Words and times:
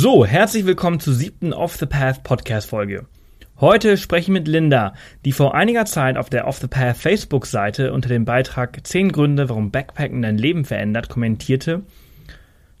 So, 0.00 0.24
herzlich 0.24 0.64
willkommen 0.64 1.00
zur 1.00 1.12
siebten 1.12 1.52
Off 1.52 1.74
the 1.74 1.86
Path 1.86 2.22
Podcast 2.22 2.68
Folge. 2.68 3.06
Heute 3.58 3.96
spreche 3.96 4.26
ich 4.26 4.28
mit 4.28 4.46
Linda, 4.46 4.94
die 5.24 5.32
vor 5.32 5.56
einiger 5.56 5.86
Zeit 5.86 6.16
auf 6.16 6.30
der 6.30 6.46
Off 6.46 6.58
the 6.58 6.68
Path 6.68 6.98
Facebook-Seite 6.98 7.92
unter 7.92 8.08
dem 8.08 8.24
Beitrag 8.24 8.86
10 8.86 9.10
Gründe, 9.10 9.48
warum 9.48 9.72
Backpacken 9.72 10.22
dein 10.22 10.38
Leben 10.38 10.64
verändert, 10.64 11.08
kommentierte, 11.08 11.82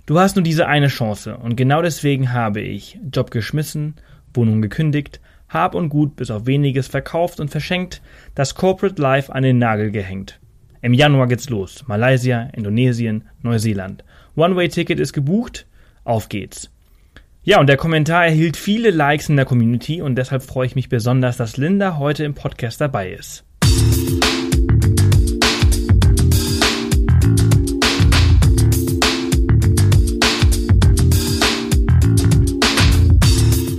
du 0.06 0.20
hast 0.20 0.36
nur 0.36 0.44
diese 0.44 0.68
eine 0.68 0.86
Chance 0.86 1.36
und 1.38 1.56
genau 1.56 1.82
deswegen 1.82 2.32
habe 2.32 2.60
ich 2.60 3.00
Job 3.12 3.32
geschmissen, 3.32 3.96
Wohnung 4.32 4.62
gekündigt, 4.62 5.20
Hab 5.48 5.74
und 5.74 5.88
Gut 5.88 6.14
bis 6.14 6.30
auf 6.30 6.46
weniges 6.46 6.86
verkauft 6.86 7.40
und 7.40 7.50
verschenkt, 7.50 8.00
das 8.36 8.54
Corporate 8.54 9.02
Life 9.02 9.34
an 9.34 9.42
den 9.42 9.58
Nagel 9.58 9.90
gehängt. 9.90 10.38
Im 10.82 10.94
Januar 10.94 11.26
geht's 11.26 11.50
los. 11.50 11.82
Malaysia, 11.88 12.42
Indonesien, 12.54 13.24
Neuseeland. 13.42 14.04
One-Way-Ticket 14.36 15.00
ist 15.00 15.14
gebucht. 15.14 15.66
Auf 16.04 16.28
geht's. 16.28 16.70
Ja, 17.48 17.60
und 17.60 17.66
der 17.66 17.78
Kommentar 17.78 18.26
erhielt 18.26 18.58
viele 18.58 18.90
Likes 18.90 19.30
in 19.30 19.36
der 19.36 19.46
Community 19.46 20.02
und 20.02 20.16
deshalb 20.16 20.42
freue 20.42 20.66
ich 20.66 20.74
mich 20.74 20.90
besonders, 20.90 21.38
dass 21.38 21.56
Linda 21.56 21.96
heute 21.96 22.22
im 22.24 22.34
Podcast 22.34 22.78
dabei 22.78 23.10
ist. 23.10 23.42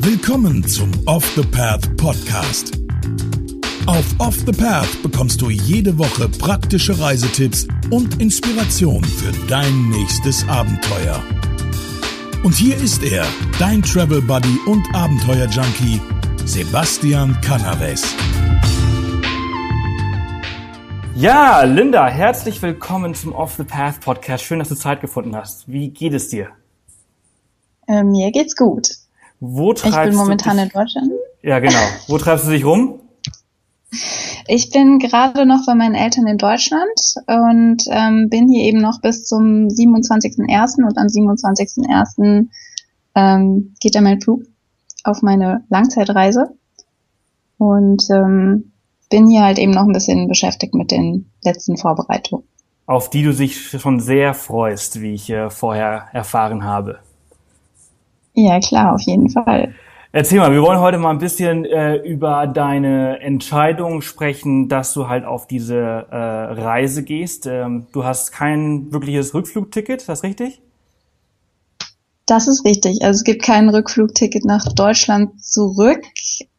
Willkommen 0.01 0.63
zum 0.63 0.89
Off 1.05 1.31
the 1.35 1.43
Path 1.43 1.95
Podcast. 1.95 2.71
Auf 3.85 4.05
Off 4.17 4.37
the 4.47 4.51
Path 4.51 5.03
bekommst 5.03 5.43
du 5.43 5.51
jede 5.51 5.95
Woche 5.99 6.27
praktische 6.27 6.99
Reisetipps 6.99 7.67
und 7.91 8.19
Inspiration 8.19 9.03
für 9.03 9.31
dein 9.47 9.89
nächstes 9.89 10.43
Abenteuer. 10.47 11.21
Und 12.41 12.55
hier 12.55 12.77
ist 12.77 13.03
er, 13.03 13.25
dein 13.59 13.81
Travel 13.81 14.21
Buddy 14.21 14.57
und 14.65 14.81
Abenteuer 14.95 15.45
Junkie, 15.47 15.99
Sebastian 16.45 17.37
Canaves. 17.41 18.15
Ja, 21.15 21.63
Linda, 21.63 22.07
herzlich 22.07 22.61
willkommen 22.61 23.13
zum 23.13 23.35
Off 23.35 23.55
the 23.57 23.65
Path 23.65 23.99
Podcast. 23.99 24.45
Schön, 24.45 24.59
dass 24.59 24.69
du 24.69 24.75
Zeit 24.75 25.01
gefunden 25.01 25.35
hast. 25.35 25.67
Wie 25.67 25.89
geht 25.89 26.13
es 26.13 26.29
dir? 26.29 26.51
Äh, 27.89 28.03
mir 28.03 28.31
geht's 28.31 28.55
gut. 28.55 28.87
Wo 29.41 29.73
treibst 29.73 29.97
ich 29.97 30.05
bin 30.05 30.15
momentan 30.15 30.59
in 30.59 30.69
Deutschland. 30.69 31.11
Ja, 31.41 31.59
genau. 31.59 31.83
Wo 32.07 32.17
treibst 32.17 32.47
du 32.47 32.51
dich 32.51 32.63
rum? 32.63 32.98
Ich 34.47 34.69
bin 34.71 34.99
gerade 34.99 35.45
noch 35.45 35.65
bei 35.65 35.75
meinen 35.75 35.95
Eltern 35.95 36.27
in 36.27 36.37
Deutschland 36.37 37.15
und 37.27 37.83
ähm, 37.89 38.29
bin 38.29 38.47
hier 38.47 38.63
eben 38.63 38.79
noch 38.79 39.01
bis 39.01 39.25
zum 39.25 39.67
27.01. 39.67 40.83
und 40.83 40.97
am 40.97 41.07
27.01. 41.07 42.47
Ähm, 43.15 43.75
geht 43.79 43.95
dann 43.95 44.03
mein 44.03 44.21
Flug 44.21 44.43
auf 45.03 45.21
meine 45.21 45.63
Langzeitreise 45.69 46.51
und 47.57 48.03
ähm, 48.11 48.71
bin 49.09 49.27
hier 49.27 49.41
halt 49.41 49.57
eben 49.57 49.71
noch 49.71 49.83
ein 49.83 49.93
bisschen 49.93 50.27
beschäftigt 50.27 50.75
mit 50.75 50.91
den 50.91 51.29
letzten 51.43 51.77
Vorbereitungen. 51.77 52.45
Auf 52.85 53.09
die 53.09 53.23
du 53.23 53.33
dich 53.33 53.69
schon 53.69 53.99
sehr 53.99 54.33
freust, 54.33 55.01
wie 55.01 55.13
ich 55.13 55.29
äh, 55.29 55.49
vorher 55.49 56.07
erfahren 56.13 56.63
habe. 56.63 56.99
Ja, 58.33 58.59
klar, 58.59 58.93
auf 58.93 59.01
jeden 59.01 59.29
Fall. 59.29 59.73
Erzähl 60.11 60.39
mal, 60.39 60.51
wir 60.51 60.63
wollen 60.63 60.79
heute 60.79 60.97
mal 60.97 61.11
ein 61.11 61.19
bisschen 61.19 61.65
äh, 61.65 61.97
über 61.97 62.47
deine 62.47 63.19
Entscheidung 63.19 64.01
sprechen, 64.01 64.67
dass 64.67 64.91
du 64.93 65.07
halt 65.07 65.23
auf 65.23 65.45
diese 65.45 65.77
äh, 65.77 66.15
Reise 66.15 67.03
gehst. 67.03 67.45
Ähm, 67.45 67.85
du 67.91 68.03
hast 68.03 68.31
kein 68.31 68.91
wirkliches 68.91 69.35
Rückflugticket, 69.35 70.01
ist 70.01 70.09
das 70.09 70.23
richtig? 70.23 70.61
Das 72.25 72.47
ist 72.47 72.65
richtig. 72.65 73.03
Also 73.03 73.17
es 73.19 73.23
gibt 73.23 73.43
kein 73.43 73.69
Rückflugticket 73.69 74.45
nach 74.45 74.73
Deutschland 74.73 75.43
zurück. 75.43 76.01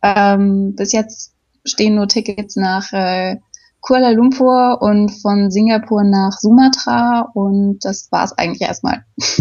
Ähm, 0.00 0.76
bis 0.76 0.92
jetzt 0.92 1.32
stehen 1.64 1.96
nur 1.96 2.06
Tickets 2.06 2.54
nach 2.54 2.92
äh, 2.92 3.38
Kuala 3.80 4.10
Lumpur 4.10 4.80
und 4.80 5.10
von 5.10 5.50
Singapur 5.50 6.04
nach 6.04 6.38
Sumatra 6.38 7.28
und 7.34 7.80
das 7.84 8.12
war's 8.12 8.32
eigentlich 8.32 8.62
erstmal. 8.62 9.04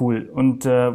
Cool. 0.00 0.28
Und 0.34 0.66
äh, 0.66 0.90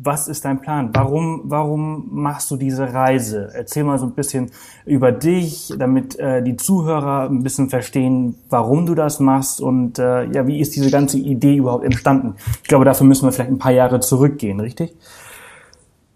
was 0.00 0.28
ist 0.28 0.44
dein 0.44 0.60
Plan? 0.60 0.90
Warum, 0.94 1.42
warum 1.44 2.06
machst 2.10 2.50
du 2.52 2.56
diese 2.56 2.94
Reise? 2.94 3.50
Erzähl 3.52 3.82
mal 3.82 3.98
so 3.98 4.06
ein 4.06 4.12
bisschen 4.12 4.52
über 4.86 5.10
dich, 5.10 5.74
damit 5.76 6.16
äh, 6.20 6.40
die 6.40 6.56
Zuhörer 6.56 7.28
ein 7.28 7.42
bisschen 7.42 7.68
verstehen, 7.68 8.36
warum 8.48 8.86
du 8.86 8.94
das 8.94 9.18
machst 9.18 9.60
und 9.60 9.98
äh, 9.98 10.24
ja, 10.30 10.46
wie 10.46 10.60
ist 10.60 10.76
diese 10.76 10.90
ganze 10.92 11.18
Idee 11.18 11.56
überhaupt 11.56 11.84
entstanden? 11.84 12.36
Ich 12.62 12.68
glaube, 12.68 12.84
dafür 12.84 13.08
müssen 13.08 13.26
wir 13.26 13.32
vielleicht 13.32 13.50
ein 13.50 13.58
paar 13.58 13.72
Jahre 13.72 13.98
zurückgehen, 13.98 14.60
richtig? 14.60 14.94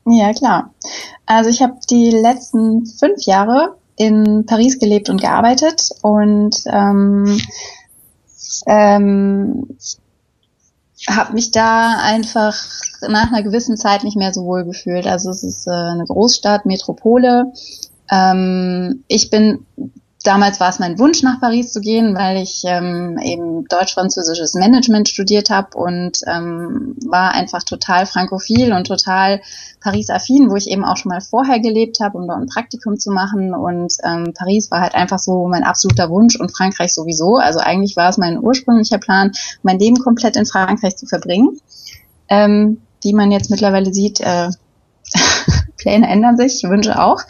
Ja, 0.06 0.32
klar. 0.32 0.70
Also 1.26 1.50
ich 1.50 1.60
habe 1.60 1.74
die 1.90 2.10
letzten 2.10 2.86
fünf 2.86 3.24
Jahre 3.24 3.76
in 3.96 4.46
Paris 4.46 4.78
gelebt 4.78 5.10
und 5.10 5.20
gearbeitet 5.20 5.90
und 6.02 6.56
ähm, 6.66 7.36
ähm, 8.66 9.66
habe 11.08 11.34
mich 11.34 11.50
da 11.50 11.98
einfach 12.00 12.54
nach 13.08 13.32
einer 13.32 13.42
gewissen 13.42 13.76
Zeit 13.76 14.04
nicht 14.04 14.16
mehr 14.16 14.32
so 14.32 14.44
wohl 14.44 14.64
gefühlt. 14.64 15.06
Also 15.06 15.30
es 15.30 15.42
ist 15.42 15.66
äh, 15.66 15.70
eine 15.70 16.04
Großstadt, 16.04 16.66
Metropole. 16.66 17.52
Ähm, 18.10 19.04
ich 19.08 19.30
bin 19.30 19.66
damals 20.22 20.60
war 20.60 20.70
es 20.70 20.78
mein 20.78 20.98
Wunsch, 20.98 21.22
nach 21.22 21.40
Paris 21.40 21.72
zu 21.72 21.80
gehen, 21.80 22.14
weil 22.14 22.36
ich 22.36 22.62
ähm, 22.64 23.18
eben 23.22 23.66
deutsch-französisches 23.66 24.54
Management 24.54 25.08
studiert 25.08 25.50
habe 25.50 25.76
und 25.76 26.18
ähm, 26.26 26.96
war 27.06 27.32
einfach 27.32 27.62
total 27.62 28.06
frankophil 28.06 28.72
und 28.72 28.86
total 28.86 29.40
Paris-affin, 29.80 30.50
wo 30.50 30.56
ich 30.56 30.68
eben 30.68 30.84
auch 30.84 30.96
schon 30.96 31.10
mal 31.10 31.20
vorher 31.20 31.60
gelebt 31.60 31.98
habe, 32.00 32.18
um 32.18 32.26
dort 32.26 32.40
ein 32.40 32.46
Praktikum 32.46 32.98
zu 32.98 33.10
machen. 33.10 33.54
Und 33.54 33.94
ähm, 34.04 34.32
Paris 34.34 34.70
war 34.70 34.80
halt 34.80 34.94
einfach 34.94 35.18
so 35.18 35.48
mein 35.48 35.64
absoluter 35.64 36.08
Wunsch 36.10 36.36
und 36.38 36.56
Frankreich 36.56 36.94
sowieso. 36.94 37.36
Also 37.36 37.58
eigentlich 37.58 37.96
war 37.96 38.08
es 38.08 38.18
mein 38.18 38.38
ursprünglicher 38.38 38.98
Plan, 38.98 39.32
mein 39.62 39.78
Leben 39.78 39.96
komplett 39.96 40.36
in 40.36 40.46
Frankreich 40.46 40.96
zu 40.96 41.06
verbringen. 41.06 41.58
Ähm, 42.28 42.80
wie 43.02 43.12
man 43.12 43.32
jetzt 43.32 43.50
mittlerweile 43.50 43.92
sieht, 43.92 44.20
äh, 44.20 44.50
Pläne 45.82 46.08
ändern 46.08 46.36
sich, 46.36 46.62
Wünsche 46.64 47.02
auch. 47.02 47.20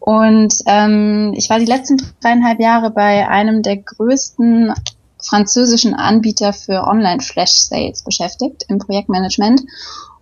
Und 0.00 0.54
ähm, 0.66 1.32
ich 1.36 1.50
war 1.50 1.58
die 1.58 1.66
letzten 1.66 2.00
dreieinhalb 2.20 2.60
Jahre 2.60 2.90
bei 2.90 3.28
einem 3.28 3.62
der 3.62 3.76
größten 3.76 4.72
französischen 5.22 5.94
Anbieter 5.94 6.52
für 6.52 6.84
Online-Flash-Sales 6.86 8.02
beschäftigt 8.02 8.64
im 8.68 8.78
Projektmanagement. 8.78 9.60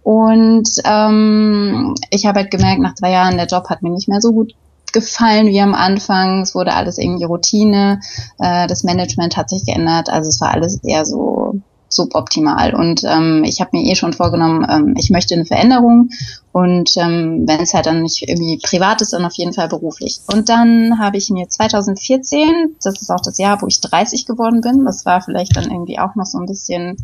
Und 0.03 0.69
ähm, 0.85 1.95
ich 2.11 2.27
habe 2.27 2.41
halt 2.41 2.51
gemerkt, 2.51 2.81
nach 2.81 2.95
drei 2.95 3.13
Jahren, 3.13 3.37
der 3.37 3.47
Job 3.47 3.69
hat 3.69 3.83
mir 3.83 3.91
nicht 3.91 4.09
mehr 4.09 4.21
so 4.21 4.33
gut 4.33 4.55
gefallen 4.93 5.49
wie 5.49 5.61
am 5.61 5.75
Anfang. 5.75 6.43
Es 6.43 6.55
wurde 6.55 6.73
alles 6.73 6.99
irgendwie 6.99 7.25
Routine. 7.25 8.01
Äh, 8.39 8.67
das 8.67 8.85
Management 8.85 9.37
hat 9.37 9.51
sich 9.51 9.65
geändert. 9.65 10.09
Also 10.09 10.29
es 10.29 10.41
war 10.41 10.51
alles 10.51 10.83
eher 10.83 11.05
so 11.05 11.61
suboptimal. 11.89 12.75
Und 12.75 13.03
ähm, 13.05 13.45
ich 13.45 13.61
habe 13.61 13.77
mir 13.77 13.91
eh 13.91 13.95
schon 13.95 14.13
vorgenommen, 14.13 14.67
ähm, 14.71 14.95
ich 14.99 15.11
möchte 15.11 15.35
eine 15.35 15.47
Veränderung 15.47 16.11
und 16.53 16.91
ähm, 16.97 17.45
wenn 17.47 17.61
es 17.61 17.75
halt 17.75 17.87
dann 17.87 18.03
nicht 18.03 18.29
irgendwie 18.29 18.59
privat 18.59 19.01
ist, 19.01 19.13
dann 19.13 19.25
auf 19.25 19.35
jeden 19.35 19.55
Fall 19.55 19.69
beruflich. 19.69 20.21
Und 20.33 20.49
dann 20.49 20.99
habe 20.99 21.17
ich 21.17 21.31
mir 21.31 21.49
2014, 21.49 22.77
das 22.83 23.01
ist 23.01 23.11
auch 23.11 23.23
das 23.23 23.39
Jahr, 23.39 23.61
wo 23.63 23.67
ich 23.67 23.81
30 23.81 24.27
geworden 24.27 24.61
bin, 24.61 24.85
das 24.85 25.07
war 25.07 25.21
vielleicht 25.21 25.57
dann 25.57 25.71
irgendwie 25.71 25.99
auch 25.99 26.15
noch 26.15 26.27
so 26.27 26.39
ein 26.39 26.47
bisschen 26.47 26.97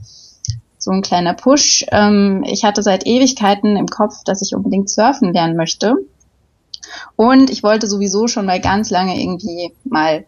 so 0.79 0.91
ein 0.91 1.03
kleiner 1.03 1.35
Push. 1.35 1.87
Ähm, 1.91 2.45
ich 2.47 2.65
hatte 2.65 2.83
seit 2.83 3.07
Ewigkeiten 3.07 3.77
im 3.77 3.87
Kopf, 3.87 4.23
dass 4.25 4.43
ich 4.43 4.55
unbedingt 4.55 4.91
surfen 4.91 5.33
lernen 5.33 5.57
möchte. 5.57 5.95
Und 7.17 7.51
ich 7.51 7.63
wollte 7.63 7.87
sowieso 7.87 8.29
schon 8.29 8.47
mal 8.47 8.61
ganz 8.61 8.91
lange 8.91 9.19
irgendwie 9.21 9.73
mal 9.85 10.27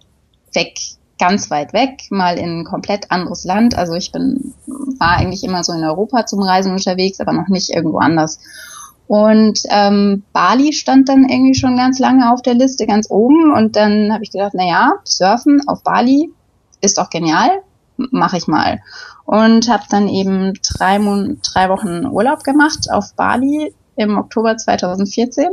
weg 0.55 0.78
ganz 1.19 1.50
weit 1.50 1.72
weg, 1.72 2.04
mal 2.10 2.38
in 2.38 2.60
ein 2.60 2.65
komplett 2.65 3.10
anderes 3.10 3.44
Land. 3.44 3.77
Also 3.77 3.94
ich 3.94 4.12
bin, 4.12 4.54
war 4.99 5.16
eigentlich 5.16 5.44
immer 5.44 5.65
so 5.65 5.72
in 5.72 5.84
Europa 5.84 6.27
zum 6.27 6.43
Reisen 6.43 6.72
unterwegs, 6.72 7.21
aber 7.21 7.32
noch 7.32 7.49
nicht 7.49 7.71
irgendwo 7.71 7.99
anders. 7.99 8.38
Und 9.07 9.60
ähm, 9.71 10.24
Bali 10.33 10.72
stand 10.72 11.09
dann 11.09 11.28
irgendwie 11.28 11.54
schon 11.54 11.77
ganz 11.77 11.98
lange 11.98 12.33
auf 12.33 12.42
der 12.42 12.54
Liste, 12.54 12.86
ganz 12.86 13.09
oben. 13.09 13.53
Und 13.53 13.77
dann 13.77 14.13
habe 14.13 14.24
ich 14.24 14.33
gedacht, 14.33 14.53
na 14.54 14.66
ja, 14.66 14.92
Surfen 15.04 15.66
auf 15.68 15.83
Bali 15.83 16.30
ist 16.80 16.98
doch 16.98 17.09
genial, 17.09 17.51
mache 17.97 18.36
ich 18.36 18.48
mal. 18.48 18.80
Und 19.24 19.69
habe 19.69 19.84
dann 19.91 20.09
eben 20.09 20.54
drei, 20.62 20.98
Mon 20.98 21.41
drei 21.42 21.69
Wochen 21.69 22.07
Urlaub 22.07 22.42
gemacht 22.42 22.89
auf 22.91 23.15
Bali 23.15 23.72
im 23.97 24.19
Oktober 24.19 24.57
2014 24.57 25.48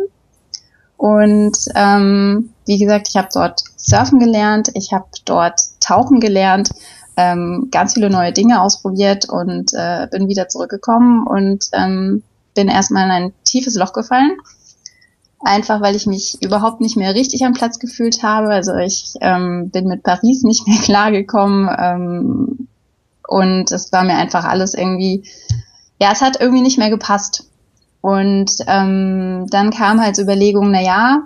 und 0.98 1.58
ähm, 1.76 2.53
wie 2.66 2.78
gesagt, 2.78 3.08
ich 3.10 3.18
habe 3.18 3.30
dort 3.34 3.62
surfen 3.78 4.20
gelernt, 4.20 4.70
ich 4.74 4.94
habe 4.94 5.06
dort 5.26 5.60
tauchen 5.80 6.20
gelernt, 6.20 6.70
ähm, 7.18 7.68
ganz 7.72 7.94
viele 7.94 8.10
neue 8.10 8.32
Dinge 8.32 8.62
ausprobiert 8.62 9.30
und 9.30 9.74
äh, 9.74 10.08
bin 10.12 10.28
wieder 10.28 10.48
zurückgekommen 10.48 11.28
und 11.28 11.66
ähm, 11.74 12.24
bin 12.56 12.68
erstmal 12.68 13.06
in 13.06 13.12
ein 13.12 13.34
tiefes 13.44 13.76
Loch 13.76 13.94
gefallen. 13.94 14.38
Einfach 15.46 15.82
weil 15.82 15.96
ich 15.96 16.08
mich 16.08 16.38
überhaupt 16.42 16.80
nicht 16.80 16.96
mehr 16.96 17.14
richtig 17.14 17.44
am 17.46 17.54
Platz 17.54 17.78
gefühlt 17.78 18.24
habe. 18.24 18.48
Also 18.48 18.76
ich 18.76 19.14
ähm, 19.20 19.70
bin 19.72 19.88
mit 19.88 20.04
Paris 20.04 20.44
nicht 20.44 20.68
mehr 20.68 20.80
klargekommen 20.82 21.70
ähm, 21.78 22.68
und 23.28 23.72
es 23.72 23.92
war 23.92 24.04
mir 24.04 24.16
einfach 24.16 24.46
alles 24.46 24.74
irgendwie, 24.74 25.24
ja, 26.00 26.12
es 26.12 26.22
hat 26.22 26.40
irgendwie 26.40 26.62
nicht 26.62 26.78
mehr 26.78 26.90
gepasst. 26.90 27.50
Und 28.02 28.52
ähm, 28.68 29.48
dann 29.50 29.72
kam 29.72 30.02
halt 30.02 30.16
so 30.16 30.24
Überlegung, 30.24 30.72
na 30.72 30.82
ja, 30.82 31.24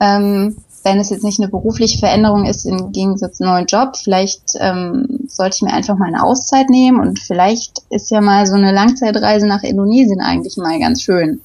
ähm, 0.00 0.56
wenn 0.84 1.00
es 1.00 1.10
jetzt 1.10 1.24
nicht 1.24 1.40
eine 1.40 1.48
berufliche 1.48 1.98
Veränderung 1.98 2.44
ist 2.44 2.66
im 2.66 2.92
Gegensatz 2.92 3.38
zu 3.38 3.44
neuen 3.44 3.66
Job, 3.66 3.96
vielleicht 3.96 4.42
ähm, 4.60 5.20
sollte 5.26 5.56
ich 5.56 5.62
mir 5.62 5.72
einfach 5.72 5.96
mal 5.96 6.08
eine 6.08 6.22
Auszeit 6.22 6.68
nehmen 6.68 7.00
und 7.00 7.18
vielleicht 7.18 7.82
ist 7.88 8.10
ja 8.10 8.20
mal 8.20 8.46
so 8.46 8.54
eine 8.54 8.72
Langzeitreise 8.72 9.46
nach 9.46 9.62
Indonesien 9.62 10.20
eigentlich 10.20 10.56
mal 10.58 10.78
ganz 10.78 11.02
schön. 11.02 11.40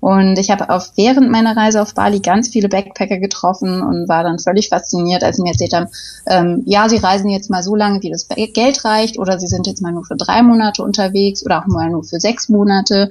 Und 0.00 0.38
ich 0.38 0.50
habe 0.50 0.68
auch 0.70 0.84
während 0.94 1.30
meiner 1.30 1.56
Reise 1.56 1.80
auf 1.80 1.94
Bali 1.94 2.20
ganz 2.20 2.48
viele 2.48 2.68
Backpacker 2.68 3.16
getroffen 3.16 3.80
und 3.80 4.08
war 4.08 4.22
dann 4.22 4.38
völlig 4.38 4.68
fasziniert, 4.68 5.24
als 5.24 5.36
sie 5.36 5.42
mir 5.42 5.52
erzählt 5.52 5.72
haben, 5.72 5.88
ähm, 6.26 6.62
ja, 6.66 6.88
sie 6.88 6.98
reisen 6.98 7.30
jetzt 7.30 7.50
mal 7.50 7.62
so 7.62 7.74
lange, 7.74 8.02
wie 8.02 8.10
das 8.10 8.28
Geld 8.28 8.84
reicht, 8.84 9.18
oder 9.18 9.40
sie 9.40 9.46
sind 9.46 9.66
jetzt 9.66 9.82
mal 9.82 9.92
nur 9.92 10.04
für 10.04 10.16
drei 10.16 10.42
Monate 10.42 10.82
unterwegs 10.82 11.44
oder 11.44 11.60
auch 11.60 11.66
mal 11.66 11.90
nur 11.90 12.04
für 12.04 12.20
sechs 12.20 12.48
Monate. 12.48 13.08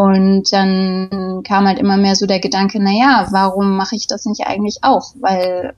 Und 0.00 0.50
dann 0.50 1.42
kam 1.44 1.66
halt 1.66 1.78
immer 1.78 1.98
mehr 1.98 2.16
so 2.16 2.24
der 2.24 2.40
Gedanke, 2.40 2.78
na 2.80 2.90
ja, 2.90 3.26
warum 3.32 3.76
mache 3.76 3.96
ich 3.96 4.06
das 4.06 4.24
nicht 4.24 4.46
eigentlich 4.46 4.78
auch? 4.80 5.12
Weil 5.20 5.74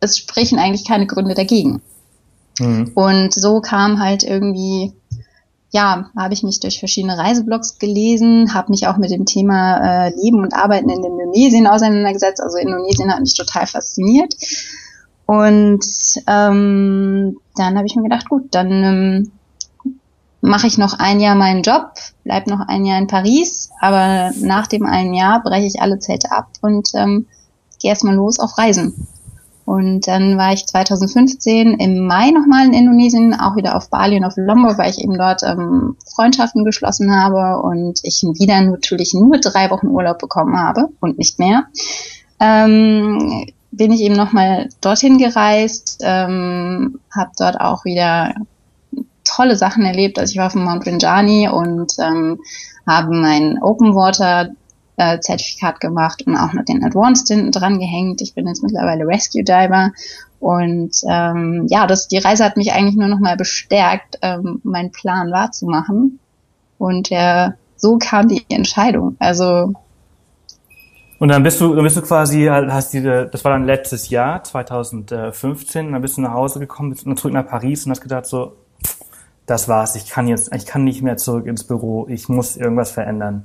es 0.00 0.18
sprechen 0.18 0.58
eigentlich 0.58 0.86
keine 0.86 1.06
Gründe 1.06 1.32
dagegen. 1.32 1.80
Mhm. 2.58 2.92
Und 2.94 3.32
so 3.32 3.62
kam 3.62 3.98
halt 3.98 4.24
irgendwie 4.24 4.92
ja, 5.70 6.10
habe 6.14 6.34
ich 6.34 6.42
mich 6.42 6.60
durch 6.60 6.80
verschiedene 6.80 7.16
Reiseblogs 7.16 7.78
gelesen, 7.78 8.52
habe 8.52 8.72
mich 8.72 8.86
auch 8.86 8.98
mit 8.98 9.10
dem 9.10 9.24
Thema 9.24 10.08
äh, 10.08 10.14
Leben 10.14 10.42
und 10.42 10.52
Arbeiten 10.52 10.90
in 10.90 11.02
Indonesien 11.02 11.66
auseinandergesetzt. 11.66 12.42
Also 12.42 12.58
Indonesien 12.58 13.10
hat 13.10 13.20
mich 13.20 13.32
total 13.32 13.66
fasziniert. 13.66 14.34
Und 15.24 15.82
ähm, 16.26 17.38
dann 17.56 17.78
habe 17.78 17.86
ich 17.86 17.96
mir 17.96 18.02
gedacht, 18.02 18.28
gut, 18.28 18.48
dann 18.50 18.70
ähm, 18.70 19.32
mache 20.42 20.66
ich 20.66 20.76
noch 20.76 20.98
ein 20.98 21.20
Jahr 21.20 21.36
meinen 21.36 21.62
Job, 21.62 21.92
bleib 22.24 22.46
noch 22.48 22.60
ein 22.68 22.84
Jahr 22.84 22.98
in 22.98 23.06
Paris, 23.06 23.70
aber 23.80 24.32
nach 24.40 24.66
dem 24.66 24.84
einen 24.84 25.14
Jahr 25.14 25.42
breche 25.42 25.66
ich 25.66 25.80
alle 25.80 26.00
Zelte 26.00 26.30
ab 26.32 26.48
und 26.60 26.90
ähm, 26.94 27.26
gehe 27.80 27.90
erstmal 27.90 28.16
los 28.16 28.38
auf 28.38 28.58
Reisen. 28.58 29.06
Und 29.64 30.08
dann 30.08 30.36
war 30.36 30.52
ich 30.52 30.66
2015 30.66 31.74
im 31.74 32.06
Mai 32.06 32.32
nochmal 32.32 32.66
in 32.66 32.72
Indonesien, 32.72 33.38
auch 33.38 33.54
wieder 33.54 33.76
auf 33.76 33.88
Bali 33.88 34.16
und 34.16 34.24
auf 34.24 34.34
Lombok, 34.36 34.76
weil 34.76 34.90
ich 34.90 34.98
eben 34.98 35.16
dort 35.16 35.44
ähm, 35.44 35.96
Freundschaften 36.12 36.64
geschlossen 36.64 37.14
habe 37.14 37.62
und 37.62 38.00
ich 38.02 38.22
wieder 38.22 38.60
natürlich 38.60 39.14
nur 39.14 39.38
drei 39.38 39.70
Wochen 39.70 39.86
Urlaub 39.86 40.18
bekommen 40.18 40.58
habe 40.58 40.88
und 41.00 41.18
nicht 41.18 41.38
mehr. 41.38 41.66
Ähm, 42.40 43.46
bin 43.70 43.92
ich 43.92 44.00
eben 44.00 44.16
nochmal 44.16 44.68
dorthin 44.80 45.16
gereist, 45.16 46.00
ähm, 46.02 46.98
habe 47.14 47.30
dort 47.38 47.60
auch 47.60 47.84
wieder 47.84 48.34
tolle 49.34 49.56
Sachen 49.56 49.84
erlebt. 49.84 50.18
Also 50.18 50.32
ich 50.32 50.38
war 50.38 50.46
auf 50.46 50.52
dem 50.52 50.64
Mount 50.64 50.86
Rinjani 50.86 51.48
und 51.48 51.92
ähm, 51.98 52.40
habe 52.86 53.14
mein 53.14 53.62
Open 53.62 53.94
Water 53.94 54.50
äh, 54.96 55.18
Zertifikat 55.20 55.80
gemacht 55.80 56.22
und 56.26 56.36
auch 56.36 56.52
noch 56.52 56.64
den 56.64 56.84
Advanced 56.84 57.28
hinten 57.28 57.52
dran 57.52 57.78
gehängt. 57.78 58.20
Ich 58.20 58.34
bin 58.34 58.46
jetzt 58.46 58.62
mittlerweile 58.62 59.06
Rescue 59.06 59.44
Diver 59.44 59.90
und 60.40 60.90
ähm, 61.08 61.66
ja, 61.68 61.86
das, 61.86 62.08
die 62.08 62.18
Reise 62.18 62.44
hat 62.44 62.56
mich 62.56 62.72
eigentlich 62.72 62.96
nur 62.96 63.08
noch 63.08 63.20
mal 63.20 63.36
bestärkt, 63.36 64.18
ähm, 64.22 64.60
meinen 64.64 64.90
Plan 64.90 65.30
wahrzumachen. 65.30 66.18
Und 66.78 67.12
äh, 67.12 67.50
so 67.76 67.98
kam 67.98 68.28
die 68.28 68.44
Entscheidung. 68.48 69.16
Also 69.20 69.72
und 71.22 71.28
dann 71.28 71.44
bist 71.44 71.60
du, 71.60 71.72
dann 71.76 71.84
bist 71.84 71.96
du 71.96 72.02
quasi, 72.02 72.46
hast 72.46 72.92
diese, 72.92 73.28
das 73.30 73.44
war 73.44 73.52
dann 73.52 73.64
letztes 73.64 74.10
Jahr, 74.10 74.42
2015, 74.42 75.92
dann 75.92 76.02
bist 76.02 76.16
du 76.16 76.20
nach 76.20 76.32
Hause 76.32 76.58
gekommen, 76.58 76.90
bist 76.90 77.04
zurück 77.16 77.32
nach 77.32 77.46
Paris 77.46 77.86
und 77.86 77.92
hast 77.92 78.00
gedacht 78.00 78.26
so, 78.26 78.56
das 79.52 79.68
war's, 79.68 79.94
ich 79.96 80.08
kann 80.08 80.28
jetzt, 80.28 80.50
ich 80.54 80.64
kann 80.64 80.82
nicht 80.82 81.02
mehr 81.02 81.18
zurück 81.18 81.46
ins 81.46 81.64
Büro, 81.64 82.06
ich 82.08 82.28
muss 82.30 82.56
irgendwas 82.56 82.90
verändern. 82.90 83.44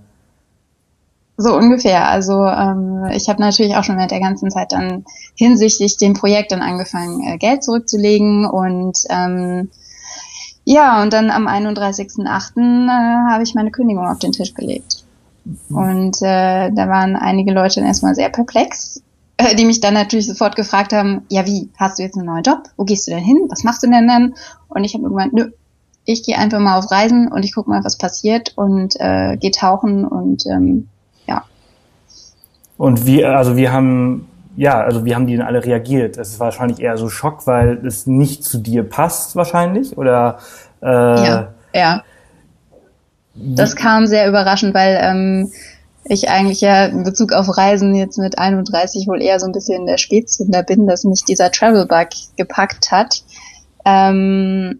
So 1.36 1.54
ungefähr. 1.54 2.08
Also 2.08 2.46
ähm, 2.46 3.10
ich 3.12 3.28
habe 3.28 3.42
natürlich 3.42 3.76
auch 3.76 3.84
schon 3.84 3.98
während 3.98 4.12
der 4.12 4.22
ganzen 4.22 4.50
Zeit 4.50 4.72
dann 4.72 5.04
hinsichtlich 5.36 5.98
dem 5.98 6.14
Projekt 6.14 6.54
dann 6.54 6.62
angefangen, 6.62 7.22
äh, 7.28 7.38
Geld 7.38 7.64
zurückzulegen 7.64 8.46
und 8.46 8.98
ähm, 9.10 9.70
ja, 10.64 11.02
und 11.02 11.12
dann 11.12 11.30
am 11.30 11.48
31.08. 11.48 12.58
Äh, 12.58 13.32
habe 13.32 13.44
ich 13.44 13.54
meine 13.54 13.72
Kündigung 13.72 14.08
auf 14.08 14.20
den 14.20 14.32
Tisch 14.32 14.54
gelegt. 14.54 15.04
Mhm. 15.44 15.78
Und 15.78 16.22
äh, 16.22 16.72
da 16.72 16.88
waren 16.88 17.18
einige 17.18 17.52
Leute 17.52 17.82
dann 17.82 17.88
erstmal 17.88 18.16
sehr 18.16 18.30
perplex, 18.30 19.04
äh, 19.38 19.56
die 19.56 19.66
mich 19.66 19.82
dann 19.82 19.94
natürlich 19.94 20.28
sofort 20.28 20.56
gefragt 20.56 20.94
haben, 20.94 21.26
ja 21.30 21.46
wie, 21.46 21.70
hast 21.78 22.00
du 22.00 22.04
jetzt 22.04 22.18
einen 22.18 22.28
neuen 22.28 22.44
Job? 22.44 22.64
Wo 22.78 22.86
gehst 22.86 23.08
du 23.08 23.12
denn 23.12 23.24
hin? 23.24 23.46
Was 23.50 23.66
machst 23.66 23.84
du 23.84 23.90
denn 23.90 24.08
dann? 24.08 24.36
Und 24.70 24.86
ich 24.86 24.94
habe 24.94 25.04
gemeint, 25.04 25.34
nö, 25.34 25.52
ich 26.08 26.24
gehe 26.24 26.38
einfach 26.38 26.60
mal 26.60 26.80
auf 26.80 26.90
Reisen 26.90 27.32
und 27.32 27.46
ich 27.46 27.54
gucke 27.54 27.70
mal, 27.70 27.84
was 27.84 28.00
passiert 28.00 28.54
und 28.56 28.96
äh, 29.00 29.38
gehe 29.38 29.52
tauchen 29.52 30.06
und 30.06 30.48
ähm, 30.48 30.88
und 32.78 33.06
wir, 33.06 33.36
also 33.36 33.58
wir 33.58 33.72
haben, 33.72 34.28
ja, 34.56 34.80
also 34.80 35.04
wie 35.04 35.16
haben 35.16 35.28
die 35.28 35.36
denn 35.36 35.46
alle 35.46 35.66
reagiert? 35.66 36.18
Es 36.18 36.30
ist 36.30 36.40
wahrscheinlich 36.40 36.80
eher 36.80 36.98
so 36.98 37.10
Schock, 37.10 37.48
weil 37.48 37.86
es 37.86 38.08
nicht 38.08 38.44
zu 38.44 38.60
dir 38.60 38.84
passt 38.84 39.36
wahrscheinlich, 39.36 39.98
oder? 39.98 40.38
Äh, 40.82 40.88
ja, 40.88 41.48
ja. 41.74 42.04
Das 43.34 43.76
kam 43.76 44.08
sehr 44.08 44.28
überraschend, 44.28 44.74
weil 44.74 44.98
ähm, 45.02 45.52
ich 46.06 46.30
eigentlich 46.30 46.62
ja 46.62 46.86
in 46.86 47.04
Bezug 47.04 47.34
auf 47.34 47.56
Reisen 47.56 47.94
jetzt 47.94 48.18
mit 48.18 48.40
31 48.40 49.08
wohl 49.08 49.22
eher 49.22 49.40
so 49.40 49.46
ein 49.46 49.52
bisschen 49.52 49.86
der 49.86 49.98
Spätzünder 49.98 50.64
bin, 50.64 50.88
dass 50.88 51.04
mich 51.04 51.24
dieser 51.24 51.52
Travel-Bug 51.52 52.10
gepackt 52.36 52.92
hat. 52.92 53.24
Ähm, 53.86 54.80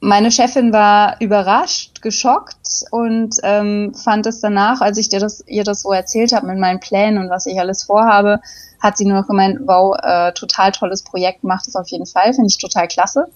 meine 0.00 0.30
Chefin 0.30 0.72
war 0.72 1.20
überrascht, 1.20 2.00
geschockt 2.00 2.84
und 2.90 3.36
ähm, 3.42 3.92
fand 3.94 4.26
es 4.26 4.40
danach, 4.40 4.80
als 4.80 4.96
ich 4.96 5.10
dir 5.10 5.20
das, 5.20 5.44
ihr 5.46 5.62
das 5.62 5.82
so 5.82 5.92
erzählt 5.92 6.32
habe 6.32 6.46
mit 6.46 6.58
meinen 6.58 6.80
Plänen 6.80 7.18
und 7.18 7.28
was 7.28 7.46
ich 7.46 7.60
alles 7.60 7.82
vorhabe, 7.82 8.40
hat 8.80 8.96
sie 8.96 9.04
nur 9.04 9.20
noch 9.20 9.26
gemeint, 9.26 9.60
wow, 9.66 9.94
äh, 10.02 10.32
total 10.32 10.72
tolles 10.72 11.02
Projekt, 11.02 11.44
macht 11.44 11.68
es 11.68 11.76
auf 11.76 11.88
jeden 11.88 12.06
Fall, 12.06 12.32
finde 12.32 12.48
ich 12.48 12.56
total 12.56 12.88
klasse. 12.88 13.26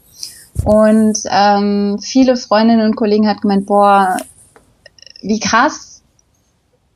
Und 0.64 1.18
ähm, 1.30 1.98
viele 2.00 2.36
Freundinnen 2.36 2.86
und 2.86 2.96
Kollegen 2.96 3.28
hat 3.28 3.42
gemeint, 3.42 3.66
boah, 3.66 4.16
wie 5.20 5.40
krass, 5.40 6.02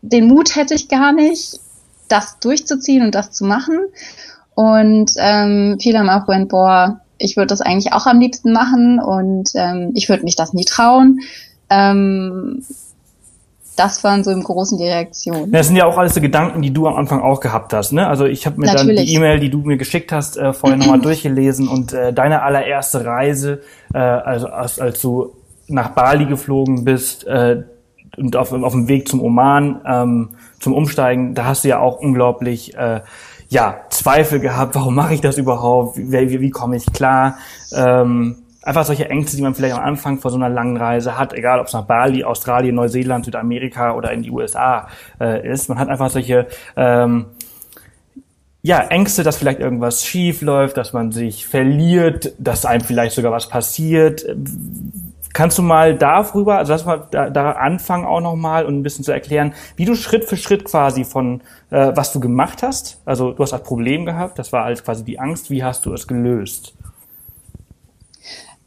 den 0.01 0.29
Mut 0.29 0.57
hätte 0.57 0.75
ich 0.75 0.89
gar 0.89 1.13
nicht, 1.13 1.61
das 2.09 2.39
durchzuziehen 2.39 3.03
und 3.03 3.15
das 3.15 3.33
zu 3.33 3.45
machen. 3.45 3.79
Und 4.55 5.13
ähm, 5.19 5.77
viele 5.81 5.99
haben 5.99 6.09
auch 6.09 6.25
gemeint, 6.25 6.49
boah, 6.49 7.01
ich 7.19 7.37
würde 7.37 7.49
das 7.49 7.61
eigentlich 7.61 7.93
auch 7.93 8.07
am 8.07 8.21
liebsten 8.21 8.53
machen 8.53 9.01
und 9.01 9.51
ähm, 9.55 9.93
ich 9.95 10.09
würde 10.09 10.25
mich 10.25 10.37
das 10.37 10.53
nie 10.53 10.65
trauen. 10.65 11.21
Ähm, 11.71 12.63
das 13.79 14.03
waren 14.03 14.25
so 14.25 14.33
im 14.33 14.43
Großen 14.43 14.77
die 14.77 14.85
Reaktionen. 14.85 15.53
Das 15.53 15.69
sind 15.69 15.77
ja 15.77 15.87
auch 15.87 15.97
alles 15.99 16.15
so 16.15 16.21
Gedanken, 16.21 16.63
die 16.63 16.73
du 16.73 16.89
am 16.89 16.97
Anfang 16.97 17.21
auch 17.21 17.39
gehabt 17.39 17.73
hast. 17.73 17.93
Ne? 17.93 18.07
Also 18.09 18.25
ich 18.25 18.45
habe 18.45 18.61
mir 18.61 18.67
Natürlich. 18.67 18.97
dann 18.97 19.07
die 19.07 19.15
E-Mail, 19.15 19.39
die 19.39 19.51
du 19.51 19.59
mir 19.59 19.77
geschickt 19.77 20.11
hast, 20.11 20.37
äh, 20.37 20.53
vorher 20.53 20.77
nochmal 20.77 21.01
durchgelesen 21.03 21.69
und 21.69 21.93
äh, 21.93 22.13
deine 22.13 22.43
allererste 22.43 23.05
Reise, 23.05 23.61
äh, 23.95 23.99
also 23.99 24.49
als, 24.49 24.81
als 24.81 25.01
du 25.01 25.33
nach 25.69 25.91
Bali 25.91 26.25
geflogen 26.25 26.85
bist 26.85 27.25
äh, 27.27 27.63
und 28.17 28.35
auf, 28.35 28.53
auf 28.53 28.73
dem 28.73 28.89
Weg 28.89 29.07
zum 29.07 29.23
Oman 29.23 29.81
ähm, 29.87 30.31
zum 30.59 30.73
Umsteigen, 30.73 31.35
da 31.35 31.45
hast 31.45 31.63
du 31.63 31.69
ja 31.69 31.79
auch 31.79 32.01
unglaublich 32.01 32.77
äh, 32.77 33.01
ja, 33.49 33.81
Zweifel 33.89 34.41
gehabt, 34.41 34.75
warum 34.75 34.95
mache 34.95 35.15
ich 35.15 35.21
das 35.21 35.39
überhaupt, 35.39 35.97
wie, 35.97 36.13
wie, 36.13 36.41
wie 36.41 36.51
komme 36.51 36.77
ich 36.77 36.87
klar. 36.93 37.39
Ähm, 37.73 38.37
einfach 38.63 38.85
solche 38.85 39.09
Ängste, 39.09 39.37
die 39.37 39.43
man 39.43 39.55
vielleicht 39.55 39.75
am 39.75 39.83
Anfang 39.83 40.19
vor 40.19 40.31
so 40.31 40.37
einer 40.37 40.51
langen 40.51 40.77
Reise 40.77 41.17
hat, 41.17 41.33
egal 41.33 41.59
ob 41.59 41.67
es 41.67 41.73
nach 41.73 41.87
Bali, 41.87 42.25
Australien, 42.25 42.75
Neuseeland, 42.75 43.25
Südamerika 43.25 43.95
oder 43.95 44.13
in 44.13 44.23
die 44.23 44.31
USA 44.31 44.89
äh, 45.21 45.51
ist. 45.51 45.69
Man 45.69 45.79
hat 45.79 45.89
einfach 45.89 46.11
solche 46.11 46.47
ähm, 46.77 47.27
ja, 48.61 48.81
Ängste, 48.81 49.23
dass 49.23 49.39
vielleicht 49.39 49.61
irgendwas 49.61 50.05
schief 50.05 50.43
läuft, 50.43 50.77
dass 50.77 50.93
man 50.93 51.13
sich 51.13 51.47
verliert, 51.47 52.35
dass 52.39 52.67
einem 52.67 52.83
vielleicht 52.83 53.15
sogar 53.15 53.33
was 53.33 53.49
passiert. 53.49 54.27
Kannst 55.33 55.59
du 55.59 55.63
mal 55.63 55.97
darüber, 55.97 56.59
also 56.59 56.73
lass 56.73 56.85
mal 56.85 57.07
da, 57.11 57.31
da 57.31 57.53
anfangen 57.53 58.07
auch 58.07 58.21
nochmal 58.21 58.65
und 58.67 58.79
ein 58.79 58.83
bisschen 58.83 59.05
zu 59.05 59.13
erklären, 59.13 59.55
wie 59.77 59.85
du 59.85 59.95
Schritt 59.95 60.25
für 60.25 60.37
Schritt 60.37 60.65
quasi 60.65 61.05
von, 61.05 61.43
äh, 61.71 61.93
was 61.95 62.13
du 62.13 62.21
gemacht 62.21 62.63
hast, 62.63 62.99
also 63.05 63.33
du 63.33 63.43
hast 63.43 63.53
ein 63.53 63.63
Problem 63.63 64.07
gehabt, 64.07 64.39
das 64.39 64.53
war 64.53 64.65
als 64.65 64.83
quasi 64.83 65.05
die 65.05 65.19
Angst, 65.19 65.51
wie 65.51 65.63
hast 65.63 65.87
du 65.87 65.93
es 65.93 66.07
gelöst? 66.07 66.75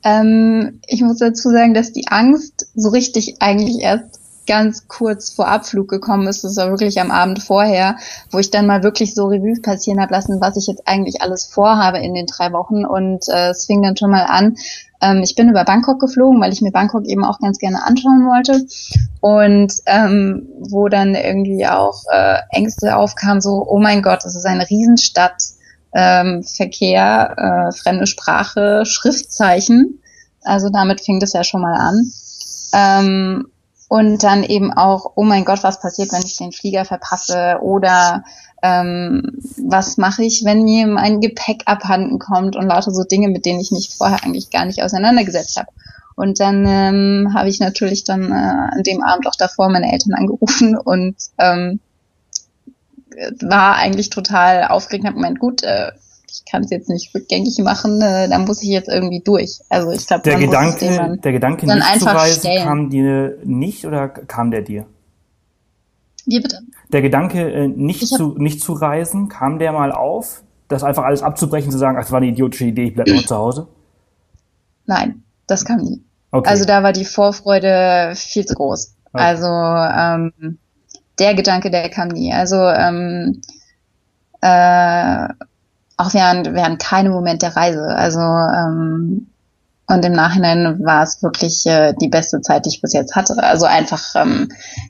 Ähm, 0.03 0.79
ich 0.87 1.01
muss 1.01 1.17
dazu 1.17 1.49
sagen, 1.49 1.73
dass 1.73 1.91
die 1.91 2.07
Angst 2.07 2.67
so 2.75 2.89
richtig 2.89 3.37
eigentlich 3.39 3.81
erst 3.81 4.19
ganz 4.47 4.87
kurz 4.87 5.31
vor 5.31 5.47
Abflug 5.47 5.87
gekommen 5.87 6.27
ist. 6.27 6.43
Das 6.43 6.57
war 6.57 6.69
wirklich 6.69 6.99
am 6.99 7.11
Abend 7.11 7.41
vorher, 7.43 7.97
wo 8.31 8.39
ich 8.39 8.49
dann 8.49 8.65
mal 8.65 8.83
wirklich 8.83 9.13
so 9.13 9.27
Revue 9.27 9.61
passieren 9.61 10.01
habe 10.01 10.13
lassen, 10.13 10.41
was 10.41 10.57
ich 10.57 10.67
jetzt 10.67 10.87
eigentlich 10.87 11.21
alles 11.21 11.45
vorhabe 11.45 11.99
in 11.99 12.13
den 12.13 12.25
drei 12.25 12.51
Wochen. 12.51 12.85
Und 12.85 13.29
äh, 13.29 13.49
es 13.49 13.65
fing 13.65 13.81
dann 13.81 13.97
schon 13.97 14.11
mal 14.11 14.25
an, 14.25 14.57
ähm, 15.01 15.21
ich 15.23 15.35
bin 15.35 15.49
über 15.49 15.65
Bangkok 15.65 15.99
geflogen, 15.99 16.39
weil 16.41 16.53
ich 16.53 16.61
mir 16.61 16.71
Bangkok 16.71 17.05
eben 17.05 17.25
auch 17.25 17.39
ganz 17.39 17.57
gerne 17.57 17.85
anschauen 17.85 18.25
wollte. 18.27 18.65
Und 19.19 19.73
ähm, 19.85 20.47
wo 20.59 20.87
dann 20.87 21.15
irgendwie 21.15 21.65
auch 21.67 22.03
äh, 22.11 22.37
Ängste 22.51 22.95
aufkamen, 22.95 23.41
so, 23.41 23.65
oh 23.67 23.79
mein 23.79 24.01
Gott, 24.01 24.23
das 24.23 24.35
ist 24.35 24.45
eine 24.45 24.69
Riesenstadt, 24.69 25.41
ähm, 25.93 26.43
Verkehr, 26.43 27.35
äh, 27.37 27.71
fremde 27.75 28.07
Sprache, 28.07 28.85
Schriftzeichen. 28.85 30.01
Also 30.43 30.69
damit 30.69 31.01
fing 31.01 31.19
das 31.19 31.33
ja 31.33 31.43
schon 31.43 31.61
mal 31.61 31.75
an. 31.75 32.11
Ähm, 32.73 33.47
Und 33.89 34.23
dann 34.23 34.43
eben 34.43 34.71
auch, 34.71 35.11
oh 35.15 35.25
mein 35.25 35.43
Gott, 35.43 35.63
was 35.63 35.81
passiert, 35.81 36.13
wenn 36.13 36.23
ich 36.23 36.37
den 36.37 36.53
Flieger 36.53 36.85
verpasse? 36.85 37.57
Oder 37.61 38.23
ähm, 38.61 39.23
was 39.57 39.97
mache 39.97 40.23
ich, 40.23 40.43
wenn 40.45 40.63
mir 40.63 40.87
mein 40.87 41.19
Gepäck 41.19 41.63
abhanden 41.65 42.19
kommt 42.19 42.55
und 42.55 42.67
lauter 42.67 42.91
so 42.91 43.03
Dinge, 43.03 43.29
mit 43.29 43.45
denen 43.45 43.59
ich 43.59 43.71
mich 43.71 43.95
vorher 43.97 44.23
eigentlich 44.23 44.49
gar 44.51 44.65
nicht 44.65 44.83
auseinandergesetzt 44.83 45.57
habe. 45.57 45.69
Und 46.15 46.39
dann 46.39 46.65
ähm, 46.67 47.33
habe 47.33 47.49
ich 47.49 47.59
natürlich 47.59 48.03
dann 48.03 48.31
äh, 48.31 48.75
an 48.75 48.83
dem 48.83 49.01
Abend 49.01 49.27
auch 49.27 49.35
davor 49.35 49.69
meine 49.69 49.91
Eltern 49.91 50.13
angerufen 50.13 50.77
und 50.83 51.15
ähm, 51.37 51.79
war 53.41 53.75
eigentlich 53.75 54.09
total 54.09 54.67
aufgeregt. 54.67 55.05
Hab 55.05 55.15
gemeint, 55.15 55.39
gut, 55.39 55.63
äh, 55.63 55.91
ich 56.29 56.45
kann 56.49 56.63
es 56.63 56.69
jetzt 56.69 56.89
nicht 56.89 57.13
rückgängig 57.13 57.57
machen, 57.59 58.01
äh, 58.01 58.29
da 58.29 58.39
muss 58.39 58.61
ich 58.61 58.69
jetzt 58.69 58.87
irgendwie 58.87 59.21
durch. 59.21 59.59
Also 59.69 59.91
ich 59.91 60.07
glaube, 60.07 60.23
der 60.23 60.37
Gedanke, 60.37 61.17
der 61.21 61.31
Gedanke 61.31 61.65
nicht 61.65 61.99
zu 61.99 62.05
reisen, 62.05 62.51
kam 62.63 62.89
dir 62.89 63.37
nicht 63.43 63.85
oder 63.85 64.07
kam 64.07 64.51
der 64.51 64.61
dir? 64.61 64.85
Wie 66.31 66.39
bitte? 66.39 66.59
Der 66.93 67.01
Gedanke, 67.01 67.51
äh, 67.51 67.67
nicht 67.67 68.07
zu, 68.07 68.35
nicht 68.37 68.61
zu 68.61 68.71
reisen, 68.71 69.27
kam 69.27 69.59
der 69.59 69.73
mal 69.73 69.91
auf? 69.91 70.43
Das 70.69 70.81
einfach 70.81 71.03
alles 71.03 71.21
abzubrechen, 71.21 71.71
zu 71.71 71.77
sagen, 71.77 71.97
ach, 71.97 72.03
das 72.03 72.11
war 72.11 72.17
eine 72.17 72.27
idiotische 72.27 72.63
Idee, 72.65 72.85
ich 72.85 72.93
bleibe 72.93 73.11
nur 73.11 73.25
zu 73.25 73.35
Hause? 73.35 73.67
Nein, 74.85 75.23
das 75.47 75.65
kam 75.65 75.79
nie. 75.79 76.01
Okay. 76.31 76.49
Also 76.49 76.63
da 76.63 76.83
war 76.83 76.93
die 76.93 77.03
Vorfreude 77.03 78.13
viel 78.15 78.45
zu 78.45 78.55
groß. 78.55 78.95
Okay. 79.11 79.23
Also 79.23 79.47
ähm, 79.47 80.57
der 81.19 81.35
Gedanke, 81.35 81.69
der 81.69 81.89
kam 81.89 82.07
nie. 82.07 82.31
Also 82.31 82.55
ähm, 82.55 83.41
äh, 84.39 85.27
auch 85.97 86.13
während, 86.13 86.53
während 86.53 86.81
keinem 86.81 87.11
Moment 87.11 87.41
der 87.41 87.57
Reise. 87.57 87.83
Also 87.83 88.21
ähm, 88.21 89.27
und 89.91 90.05
im 90.05 90.13
Nachhinein 90.13 90.79
war 90.85 91.03
es 91.03 91.21
wirklich 91.21 91.65
äh, 91.65 91.93
die 91.99 92.07
beste 92.07 92.39
Zeit, 92.39 92.65
die 92.65 92.69
ich 92.69 92.81
bis 92.81 92.93
jetzt 92.93 93.13
hatte. 93.15 93.35
Also 93.43 93.65
einfach 93.65 94.15
ähm, 94.15 94.47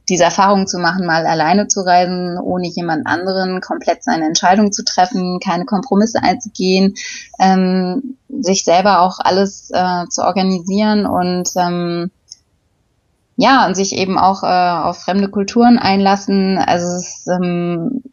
diese 0.10 0.26
Erfahrung 0.26 0.68
zu 0.68 0.78
machen, 0.78 1.08
mal 1.08 1.26
alleine 1.26 1.68
zu 1.68 1.82
reisen, 1.82 2.38
ohne 2.38 2.68
jemand 2.68 3.08
anderen, 3.08 3.62
komplett 3.62 4.04
seine 4.04 4.26
Entscheidung 4.26 4.72
zu 4.72 4.84
treffen, 4.86 5.40
keine 5.40 5.66
Kompromisse 5.66 6.22
einzugehen, 6.22 6.94
ähm, 7.40 8.16
sich 8.42 8.64
selber 8.64 9.02
auch 9.02 9.18
alles 9.20 9.72
äh, 9.74 10.06
zu 10.10 10.22
organisieren 10.22 11.08
und 11.08 11.50
ähm, 11.56 12.12
ja, 13.38 13.66
und 13.66 13.76
sich 13.76 13.96
eben 13.96 14.20
auch 14.20 14.44
äh, 14.44 14.88
auf 14.88 15.00
fremde 15.00 15.30
Kulturen 15.30 15.80
einlassen. 15.80 16.60
Also 16.60 16.98
es, 16.98 17.26
ähm, 17.26 18.04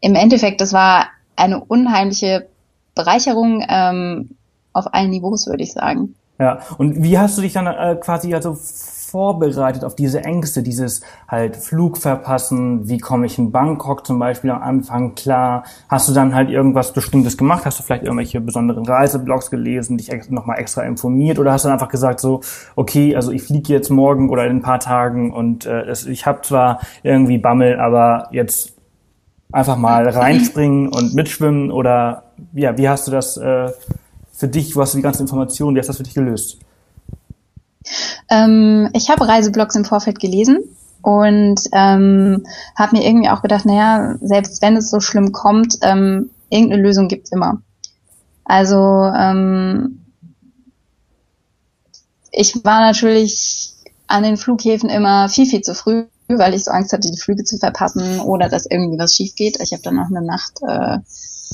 im 0.00 0.14
Endeffekt, 0.14 0.62
das 0.62 0.72
war 0.72 1.08
eine 1.36 1.62
unheimliche 1.62 2.46
Bereicherung 2.94 3.62
ähm, 3.68 4.30
auf 4.74 4.92
allen 4.92 5.10
Niveaus, 5.10 5.46
würde 5.46 5.62
ich 5.62 5.72
sagen. 5.72 6.14
Ja, 6.38 6.58
und 6.78 7.02
wie 7.02 7.18
hast 7.18 7.38
du 7.38 7.42
dich 7.42 7.52
dann 7.52 7.66
äh, 7.66 7.96
quasi 7.96 8.34
also 8.34 8.56
vorbereitet 9.14 9.84
auf 9.84 9.94
diese 9.94 10.24
Ängste, 10.24 10.64
dieses 10.64 11.02
halt 11.28 11.54
Flug 11.54 11.98
verpassen, 11.98 12.88
wie 12.88 12.98
komme 12.98 13.26
ich 13.26 13.38
in 13.38 13.52
Bangkok 13.52 14.04
zum 14.04 14.18
Beispiel 14.18 14.50
am 14.50 14.60
Anfang 14.60 15.14
klar? 15.14 15.62
Hast 15.88 16.08
du 16.08 16.12
dann 16.12 16.34
halt 16.34 16.50
irgendwas 16.50 16.92
Bestimmtes 16.92 17.38
gemacht? 17.38 17.64
Hast 17.64 17.78
du 17.78 17.84
vielleicht 17.84 18.02
irgendwelche 18.02 18.40
besonderen 18.40 18.84
Reiseblogs 18.84 19.52
gelesen, 19.52 19.98
dich 19.98 20.10
nochmal 20.30 20.58
extra 20.58 20.82
informiert 20.82 21.38
oder 21.38 21.52
hast 21.52 21.64
du 21.64 21.68
dann 21.68 21.74
einfach 21.74 21.90
gesagt 21.90 22.18
so, 22.18 22.40
okay, 22.74 23.14
also 23.14 23.30
ich 23.30 23.44
fliege 23.44 23.72
jetzt 23.72 23.88
morgen 23.88 24.30
oder 24.30 24.46
in 24.46 24.56
ein 24.56 24.62
paar 24.62 24.80
Tagen 24.80 25.32
und 25.32 25.64
äh, 25.64 25.92
ich 25.92 26.26
habe 26.26 26.42
zwar 26.42 26.80
irgendwie 27.04 27.38
Bammel, 27.38 27.78
aber 27.78 28.26
jetzt 28.32 28.74
einfach 29.52 29.76
mal 29.76 30.08
reinspringen 30.08 30.88
und 30.88 31.14
mitschwimmen 31.14 31.70
oder 31.70 32.24
ja, 32.52 32.76
wie 32.76 32.88
hast 32.88 33.06
du 33.06 33.12
das 33.12 33.36
äh, 33.36 33.70
für 34.34 34.48
dich, 34.48 34.74
wo 34.74 34.82
hast 34.82 34.94
du 34.94 34.98
die 34.98 35.02
ganzen 35.02 35.22
Informationen, 35.22 35.74
wie 35.74 35.80
hast 35.80 35.86
du 35.86 35.92
das 35.92 35.96
für 35.98 36.02
dich 36.02 36.14
gelöst? 36.14 36.58
Ähm, 38.28 38.90
ich 38.92 39.10
habe 39.10 39.28
Reiseblogs 39.28 39.76
im 39.76 39.84
Vorfeld 39.84 40.18
gelesen 40.18 40.58
und 41.02 41.60
ähm, 41.72 42.44
habe 42.76 42.96
mir 42.96 43.06
irgendwie 43.06 43.28
auch 43.28 43.42
gedacht, 43.42 43.64
naja, 43.66 44.16
selbst 44.20 44.60
wenn 44.62 44.76
es 44.76 44.90
so 44.90 45.00
schlimm 45.00 45.32
kommt, 45.32 45.78
ähm, 45.82 46.30
irgendeine 46.48 46.82
Lösung 46.82 47.08
gibt's 47.08 47.30
immer. 47.30 47.62
Also 48.44 48.76
ähm, 48.76 50.00
ich 52.32 52.64
war 52.64 52.80
natürlich 52.80 53.72
an 54.06 54.22
den 54.22 54.36
Flughäfen 54.36 54.88
immer 54.90 55.28
viel, 55.28 55.46
viel 55.46 55.60
zu 55.60 55.74
früh, 55.74 56.06
weil 56.28 56.54
ich 56.54 56.64
so 56.64 56.70
Angst 56.70 56.92
hatte, 56.92 57.10
die 57.10 57.20
Flüge 57.20 57.44
zu 57.44 57.58
verpassen 57.58 58.20
oder 58.20 58.48
dass 58.48 58.66
irgendwie 58.66 58.98
was 58.98 59.14
schief 59.14 59.34
geht. 59.34 59.60
Ich 59.60 59.72
habe 59.72 59.82
dann 59.82 59.96
noch 59.96 60.08
eine 60.08 60.22
Nacht 60.22 60.60
äh, 60.66 60.98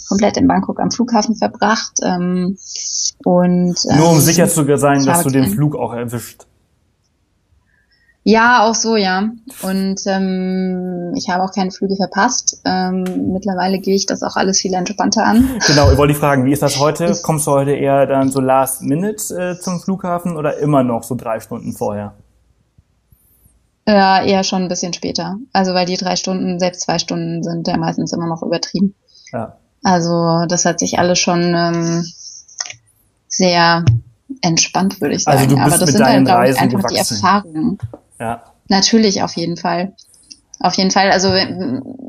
komplett 0.08 0.36
in 0.36 0.48
Bangkok 0.48 0.80
am 0.80 0.90
Flughafen 0.90 1.36
verbracht. 1.36 1.98
Ähm, 2.02 2.58
und, 3.24 3.76
ähm, 3.90 3.96
Nur 3.96 4.10
um 4.10 4.16
ähm, 4.16 4.20
sicher 4.20 4.48
zu 4.48 4.76
sein, 4.76 5.04
dass 5.04 5.22
du 5.22 5.30
den 5.30 5.48
Flug 5.48 5.76
auch 5.76 5.92
erwischt. 5.92 6.46
Ja, 8.22 8.68
auch 8.68 8.74
so, 8.74 8.96
ja. 8.96 9.30
Und 9.62 10.00
ähm, 10.06 11.14
ich 11.16 11.30
habe 11.30 11.42
auch 11.42 11.52
keine 11.52 11.70
Flüge 11.70 11.96
verpasst. 11.96 12.60
Ähm, 12.66 13.32
mittlerweile 13.32 13.78
gehe 13.78 13.94
ich 13.94 14.04
das 14.04 14.22
auch 14.22 14.36
alles 14.36 14.60
viel 14.60 14.74
entspannter 14.74 15.24
an. 15.24 15.48
Genau, 15.66 15.90
ich 15.90 15.96
wollte 15.96 16.12
dich 16.12 16.20
fragen, 16.20 16.44
wie 16.44 16.52
ist 16.52 16.62
das 16.62 16.78
heute? 16.78 17.06
Ich, 17.06 17.22
Kommst 17.22 17.46
du 17.46 17.52
heute 17.52 17.72
eher 17.72 18.06
dann 18.06 18.30
so 18.30 18.40
last 18.40 18.82
minute 18.82 19.34
äh, 19.34 19.58
zum 19.58 19.80
Flughafen 19.80 20.36
oder 20.36 20.58
immer 20.58 20.82
noch 20.82 21.02
so 21.02 21.14
drei 21.14 21.40
Stunden 21.40 21.72
vorher? 21.72 22.14
Ja, 23.88 24.22
eher 24.22 24.44
schon 24.44 24.62
ein 24.62 24.68
bisschen 24.68 24.92
später. 24.92 25.36
Also 25.52 25.72
weil 25.72 25.86
die 25.86 25.96
drei 25.96 26.16
Stunden, 26.16 26.58
selbst 26.58 26.82
zwei 26.82 26.98
Stunden 26.98 27.42
sind 27.42 27.66
ja 27.66 27.76
meistens 27.78 28.12
immer 28.12 28.26
noch 28.26 28.42
übertrieben. 28.42 28.94
Ja. 29.32 29.56
Also 29.82 30.44
das 30.48 30.64
hat 30.64 30.78
sich 30.78 30.98
alles 30.98 31.18
schon 31.18 31.54
ähm, 31.54 32.04
sehr 33.28 33.84
entspannt, 34.42 35.00
würde 35.00 35.14
ich 35.14 35.24
sagen. 35.24 35.38
Also 35.38 35.56
du 35.56 35.56
bist 35.56 35.72
Aber 35.74 35.78
das 35.78 35.92
sind 35.92 36.04
halt, 36.04 36.24
glaube 36.24 36.50
ich, 36.50 36.60
einfach 36.60 36.78
gewachsen. 36.78 36.94
die 36.94 37.14
Erfahrungen. 37.14 37.78
Ja. 38.18 38.42
Natürlich, 38.68 39.22
auf 39.22 39.34
jeden 39.36 39.56
Fall. 39.56 39.94
Auf 40.60 40.74
jeden 40.74 40.90
Fall. 40.90 41.10
Also 41.10 41.30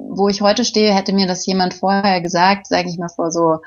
wo 0.09 0.27
ich 0.27 0.41
heute 0.41 0.65
stehe, 0.65 0.93
hätte 0.93 1.13
mir 1.13 1.25
das 1.27 1.45
jemand 1.45 1.73
vorher 1.73 2.21
gesagt, 2.21 2.67
sage 2.67 2.89
ich 2.89 2.97
mal 2.97 3.09
vor 3.09 3.31
so 3.31 3.59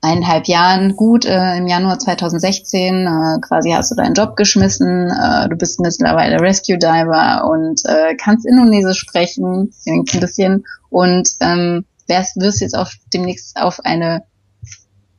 eineinhalb 0.00 0.46
Jahren, 0.46 0.94
gut, 0.96 1.24
äh, 1.24 1.56
im 1.56 1.66
Januar 1.66 1.98
2016, 1.98 3.06
äh, 3.06 3.40
quasi 3.40 3.70
hast 3.70 3.90
du 3.90 3.96
deinen 3.96 4.14
Job 4.14 4.36
geschmissen, 4.36 5.10
äh, 5.10 5.48
du 5.48 5.56
bist 5.56 5.80
mittlerweile 5.80 6.40
Rescue 6.40 6.78
Diver 6.78 7.48
und 7.50 7.84
äh, 7.84 8.14
kannst 8.14 8.46
Indonesisch 8.46 8.98
sprechen, 8.98 9.72
ein 9.86 10.04
bisschen, 10.20 10.64
und 10.90 11.30
ähm, 11.40 11.84
wärst, 12.08 12.36
wirst 12.36 12.60
jetzt 12.60 12.76
auch 12.76 12.90
demnächst 13.12 13.56
auf 13.56 13.80
eine 13.84 14.24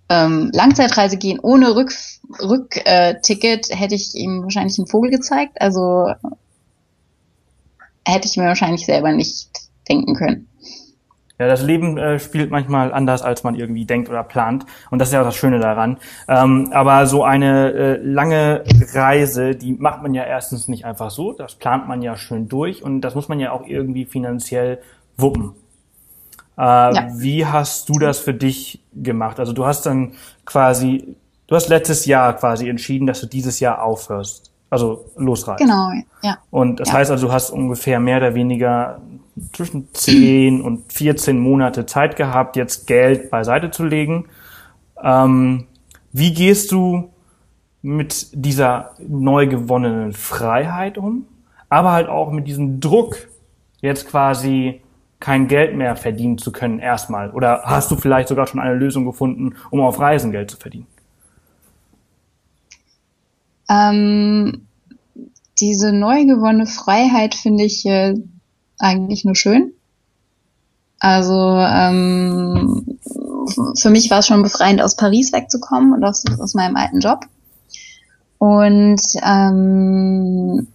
ähm, 0.10 0.50
Langzeitreise 0.54 1.18
gehen 1.18 1.40
ohne 1.40 1.76
Rückticket, 1.76 2.20
Rück, 2.42 2.78
äh, 2.86 3.16
hätte 3.24 3.96
ich 3.96 4.16
ihm 4.16 4.44
wahrscheinlich 4.44 4.78
einen 4.78 4.88
Vogel 4.88 5.12
gezeigt. 5.12 5.60
Also 5.60 6.14
hätte 8.06 8.28
ich 8.28 8.38
mir 8.38 8.46
wahrscheinlich 8.46 8.86
selber 8.86 9.12
nicht 9.12 9.50
denken 9.88 10.16
können. 10.16 10.48
Ja, 11.40 11.48
das 11.48 11.64
Leben 11.64 11.98
äh, 11.98 12.20
spielt 12.20 12.52
manchmal 12.52 12.94
anders, 12.94 13.22
als 13.22 13.44
man 13.44 13.56
irgendwie 13.56 13.86
denkt 13.86 14.10
oder 14.10 14.24
plant. 14.24 14.66
Und 14.92 15.00
das 15.00 15.08
ist 15.08 15.14
ja 15.14 15.22
auch 15.22 15.26
das 15.26 15.38
Schöne 15.38 15.60
daran. 15.60 15.98
Ähm, 16.28 16.70
aber 16.74 17.08
so 17.08 17.24
eine 17.24 17.72
äh, 17.72 17.98
lange 18.04 18.66
Reise, 18.94 19.56
die 19.56 19.72
macht 19.72 20.04
man 20.04 20.14
ja 20.14 20.26
erstens 20.26 20.68
nicht 20.68 20.84
einfach 20.84 21.12
so. 21.12 21.32
Das 21.32 21.56
plant 21.56 21.88
man 21.88 22.02
ja 22.02 22.18
schön 22.18 22.50
durch. 22.50 22.84
Und 22.84 23.02
das 23.02 23.16
muss 23.16 23.30
man 23.30 23.40
ja 23.40 23.54
auch 23.54 23.66
irgendwie 23.66 24.04
finanziell 24.04 24.80
wuppen. 25.16 25.54
Äh, 26.60 26.62
ja. 26.62 27.08
Wie 27.14 27.46
hast 27.46 27.88
du 27.88 27.94
das 28.00 28.20
für 28.20 28.34
dich 28.34 28.82
gemacht? 28.94 29.40
Also 29.40 29.54
du 29.54 29.66
hast 29.66 29.86
dann 29.86 30.12
quasi, 30.46 31.16
du 31.48 31.56
hast 31.56 31.70
letztes 31.70 32.06
Jahr 32.06 32.34
quasi 32.36 32.68
entschieden, 32.68 33.08
dass 33.08 33.22
du 33.22 33.28
dieses 33.28 33.62
Jahr 33.62 33.82
aufhörst. 33.82 34.52
Also 34.70 35.06
losreist. 35.16 35.62
Genau, 35.62 35.90
ja. 36.22 36.38
Und 36.52 36.82
das 36.82 36.90
ja. 36.90 36.96
heißt 36.96 37.12
also, 37.12 37.28
du 37.28 37.34
hast 37.34 37.50
ungefähr 37.50 38.00
mehr 38.00 38.18
oder 38.18 38.36
weniger 38.36 39.02
zwischen 39.54 39.88
10 39.94 40.62
und 40.62 40.92
14 40.92 41.40
Monate 41.40 41.86
Zeit 41.86 42.18
gehabt, 42.18 42.58
jetzt 42.58 42.86
Geld 42.86 43.32
beiseite 43.32 43.72
zu 43.72 43.86
legen. 43.86 44.26
Ähm, 45.02 45.66
wie 46.12 46.34
gehst 46.34 46.74
du 46.74 47.10
mit 47.82 48.28
dieser 48.34 48.92
neu 49.00 49.48
gewonnenen 49.48 50.12
Freiheit 50.12 50.98
um, 50.98 51.26
aber 51.70 51.94
halt 51.94 52.10
auch 52.10 52.32
mit 52.32 52.48
diesem 52.48 52.82
Druck, 52.82 53.16
jetzt 53.82 54.10
quasi 54.10 54.82
kein 55.20 55.48
Geld 55.48 55.76
mehr 55.76 55.96
verdienen 55.96 56.38
zu 56.38 56.52
können 56.52 56.80
erstmal? 56.80 57.32
Oder 57.32 57.64
hast 57.66 57.92
du 57.92 57.96
vielleicht 57.96 58.30
sogar 58.30 58.48
schon 58.48 58.60
eine 58.60 58.76
Lösung 58.76 59.06
gefunden, 59.06 59.56
um 59.70 59.82
auf 59.82 60.00
Reisen 60.00 60.32
Geld 60.32 60.50
zu 60.52 60.58
verdienen? 60.58 60.88
Ähm, 63.70 64.66
diese 65.60 65.92
neu 65.92 66.26
gewonnene 66.26 66.66
Freiheit 66.66 67.36
finde 67.36 67.66
ich 67.66 67.86
äh, 67.86 68.16
eigentlich 68.80 69.26
nur 69.26 69.36
schön. 69.36 69.74
Also 71.00 71.34
ähm, 71.34 73.00
für 73.78 73.90
mich 73.90 74.10
war 74.10 74.20
es 74.20 74.28
schon 74.28 74.42
befreiend, 74.44 74.82
aus 74.82 74.96
Paris 74.96 75.32
wegzukommen 75.32 75.94
und 75.94 76.04
aus, 76.04 76.24
aus 76.40 76.54
meinem 76.56 76.76
alten 76.76 77.00
Job. 77.00 77.26
Und 78.38 79.02
ähm, 79.24 80.68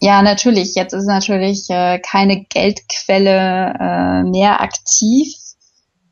ja, 0.00 0.22
natürlich. 0.22 0.74
Jetzt 0.74 0.94
ist 0.94 1.06
natürlich 1.06 1.68
äh, 1.68 1.98
keine 1.98 2.44
Geldquelle 2.44 3.74
äh, 3.78 4.22
mehr 4.24 4.60
aktiv. 4.60 5.34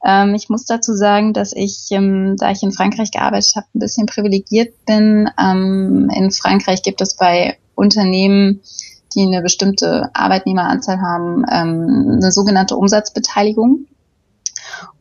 Ähm, 0.05 0.35
ich 0.35 0.49
muss 0.49 0.67
dazu 0.67 0.95
sagen, 0.95 1.33
dass 1.33 1.53
ich, 1.53 1.87
ähm, 1.91 2.37
da 2.39 2.51
ich 2.51 2.63
in 2.63 2.73
Frankreich 2.73 3.11
gearbeitet 3.11 3.53
habe, 3.57 3.67
ein 3.75 3.79
bisschen 3.81 4.07
privilegiert 4.07 4.85
bin. 4.85 5.31
Ähm, 5.41 6.11
in 6.15 6.31
Frankreich 6.31 6.83
gibt 6.83 7.01
es 7.01 7.17
bei 7.17 7.57
Unternehmen, 7.75 8.61
die 9.15 9.23
eine 9.23 9.41
bestimmte 9.41 10.11
Arbeitnehmeranzahl 10.13 11.01
haben, 11.01 11.45
ähm, 11.51 12.19
eine 12.21 12.31
sogenannte 12.31 12.77
Umsatzbeteiligung. 12.77 13.87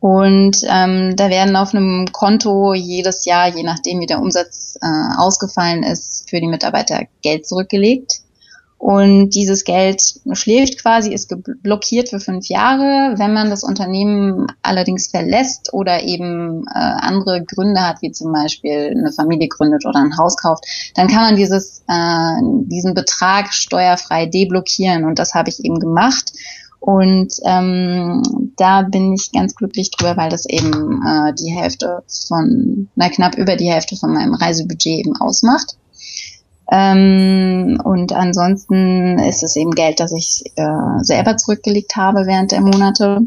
Und 0.00 0.62
ähm, 0.66 1.14
da 1.14 1.28
werden 1.28 1.56
auf 1.56 1.74
einem 1.74 2.06
Konto 2.10 2.72
jedes 2.72 3.26
Jahr, 3.26 3.48
je 3.48 3.62
nachdem 3.62 4.00
wie 4.00 4.06
der 4.06 4.20
Umsatz 4.20 4.78
äh, 4.80 4.86
ausgefallen 5.18 5.82
ist, 5.82 6.28
für 6.30 6.40
die 6.40 6.46
Mitarbeiter 6.46 7.02
Geld 7.22 7.46
zurückgelegt. 7.46 8.20
Und 8.78 9.30
dieses 9.30 9.64
Geld 9.64 10.00
schläft 10.32 10.80
quasi, 10.80 11.12
ist 11.12 11.34
blockiert 11.62 12.10
für 12.10 12.20
fünf 12.20 12.46
Jahre. 12.48 13.18
Wenn 13.18 13.32
man 13.32 13.50
das 13.50 13.64
Unternehmen 13.64 14.46
allerdings 14.62 15.08
verlässt 15.08 15.72
oder 15.74 16.04
eben 16.04 16.64
äh, 16.68 16.78
andere 16.78 17.44
Gründe 17.44 17.80
hat, 17.80 18.02
wie 18.02 18.12
zum 18.12 18.32
Beispiel 18.32 18.94
eine 18.96 19.10
Familie 19.12 19.48
gründet 19.48 19.84
oder 19.84 19.98
ein 19.98 20.16
Haus 20.16 20.36
kauft, 20.36 20.64
dann 20.94 21.08
kann 21.08 21.22
man 21.22 21.36
dieses, 21.36 21.82
äh, 21.88 22.36
diesen 22.66 22.94
Betrag 22.94 23.52
steuerfrei 23.52 24.26
deblockieren. 24.26 25.04
Und 25.04 25.18
das 25.18 25.34
habe 25.34 25.50
ich 25.50 25.64
eben 25.64 25.80
gemacht. 25.80 26.32
Und 26.78 27.34
ähm, 27.44 28.52
da 28.56 28.82
bin 28.82 29.12
ich 29.12 29.32
ganz 29.32 29.56
glücklich 29.56 29.90
drüber, 29.90 30.16
weil 30.16 30.30
das 30.30 30.46
eben 30.46 31.02
äh, 31.04 31.34
die 31.34 31.50
Hälfte 31.50 32.04
von, 32.28 32.88
na 32.94 33.08
knapp 33.08 33.36
über 33.36 33.56
die 33.56 33.70
Hälfte 33.70 33.96
von 33.96 34.14
meinem 34.14 34.34
Reisebudget 34.34 35.00
eben 35.00 35.16
ausmacht. 35.16 35.76
Ähm, 36.70 37.80
und 37.82 38.12
ansonsten 38.12 39.18
ist 39.18 39.42
es 39.42 39.56
eben 39.56 39.70
Geld, 39.70 40.00
das 40.00 40.12
ich 40.12 40.44
äh, 40.56 41.02
selber 41.02 41.36
zurückgelegt 41.36 41.96
habe 41.96 42.26
während 42.26 42.52
der 42.52 42.60
Monate. 42.60 43.22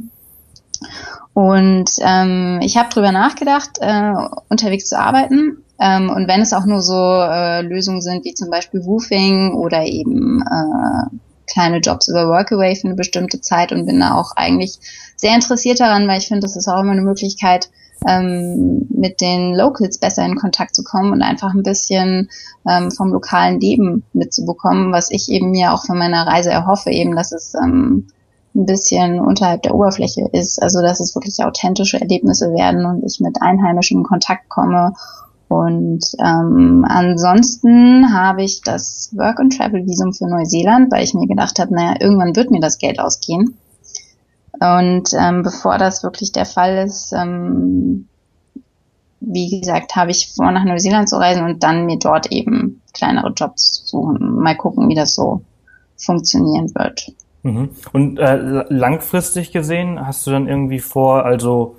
Und 1.33 1.89
ähm, 2.01 2.59
ich 2.61 2.77
habe 2.77 2.89
drüber 2.89 3.11
nachgedacht, 3.11 3.79
äh, 3.79 4.13
unterwegs 4.49 4.89
zu 4.89 4.99
arbeiten. 4.99 5.63
Ähm, 5.79 6.09
und 6.09 6.27
wenn 6.27 6.41
es 6.41 6.53
auch 6.53 6.65
nur 6.65 6.81
so 6.81 6.93
äh, 6.95 7.61
Lösungen 7.61 8.01
sind 8.01 8.25
wie 8.25 8.33
zum 8.33 8.49
Beispiel 8.49 8.85
Woofing 8.85 9.53
oder 9.53 9.85
eben 9.85 10.41
äh, 10.41 11.15
kleine 11.51 11.77
Jobs 11.77 12.07
über 12.07 12.27
Workaway 12.27 12.75
für 12.75 12.87
eine 12.87 12.95
bestimmte 12.95 13.41
Zeit 13.41 13.71
und 13.71 13.85
bin 13.85 13.99
da 13.99 14.15
auch 14.15 14.35
eigentlich 14.35 14.79
sehr 15.15 15.33
interessiert 15.33 15.79
daran, 15.79 16.07
weil 16.07 16.19
ich 16.19 16.27
finde, 16.27 16.41
das 16.41 16.55
ist 16.55 16.67
auch 16.67 16.81
immer 16.81 16.91
eine 16.91 17.01
Möglichkeit, 17.01 17.69
ähm, 18.07 18.87
mit 18.89 19.21
den 19.21 19.55
Locals 19.55 19.97
besser 19.97 20.25
in 20.25 20.35
Kontakt 20.35 20.75
zu 20.75 20.83
kommen 20.83 21.11
und 21.11 21.21
einfach 21.21 21.53
ein 21.53 21.63
bisschen 21.63 22.29
ähm, 22.67 22.91
vom 22.91 23.11
lokalen 23.11 23.59
Leben 23.59 24.03
mitzubekommen, 24.13 24.91
was 24.91 25.11
ich 25.11 25.29
eben 25.29 25.51
mir 25.51 25.73
auch 25.73 25.85
von 25.85 25.97
meiner 25.97 26.25
Reise 26.25 26.51
erhoffe, 26.51 26.89
eben, 26.91 27.15
dass 27.15 27.31
es 27.31 27.53
ähm, 27.55 28.07
ein 28.53 28.65
bisschen 28.65 29.19
unterhalb 29.19 29.63
der 29.63 29.75
Oberfläche 29.75 30.27
ist, 30.33 30.61
also 30.61 30.81
dass 30.81 30.99
es 30.99 31.15
wirklich 31.15 31.43
authentische 31.43 32.01
Erlebnisse 32.01 32.51
werden 32.51 32.85
und 32.85 33.03
ich 33.05 33.19
mit 33.19 33.41
Einheimischen 33.41 33.99
in 33.99 34.03
Kontakt 34.03 34.49
komme 34.49 34.93
und 35.51 36.05
ähm, 36.23 36.85
ansonsten 36.87 38.13
habe 38.13 38.41
ich 38.41 38.61
das 38.61 39.09
Work 39.17 39.41
and 39.41 39.57
Travel 39.57 39.85
Visum 39.85 40.13
für 40.13 40.25
Neuseeland, 40.25 40.89
weil 40.93 41.03
ich 41.03 41.13
mir 41.13 41.27
gedacht 41.27 41.59
habe, 41.59 41.75
naja, 41.75 41.95
irgendwann 41.99 42.37
wird 42.37 42.51
mir 42.51 42.61
das 42.61 42.77
Geld 42.77 43.01
ausgehen. 43.01 43.57
Und 44.61 45.09
ähm, 45.19 45.41
bevor 45.41 45.79
das 45.79 46.03
wirklich 46.03 46.31
der 46.31 46.45
Fall 46.45 46.85
ist, 46.85 47.13
ähm, 47.13 48.07
wie 49.19 49.59
gesagt, 49.59 49.95
habe 49.95 50.11
ich 50.11 50.31
vor, 50.35 50.51
nach 50.51 50.63
Neuseeland 50.63 51.09
zu 51.09 51.17
reisen 51.17 51.43
und 51.43 51.63
dann 51.63 51.87
mir 51.87 51.97
dort 51.97 52.31
eben 52.31 52.81
kleinere 52.93 53.33
Jobs 53.35 53.81
suchen. 53.85 54.35
Mal 54.35 54.55
gucken, 54.55 54.87
wie 54.87 54.95
das 54.95 55.15
so 55.15 55.41
funktionieren 55.97 56.71
wird. 56.75 57.11
Mhm. 57.41 57.69
Und 57.91 58.19
äh, 58.19 58.65
langfristig 58.69 59.51
gesehen, 59.51 60.05
hast 60.05 60.27
du 60.27 60.31
dann 60.31 60.47
irgendwie 60.47 60.79
vor, 60.79 61.25
also 61.25 61.75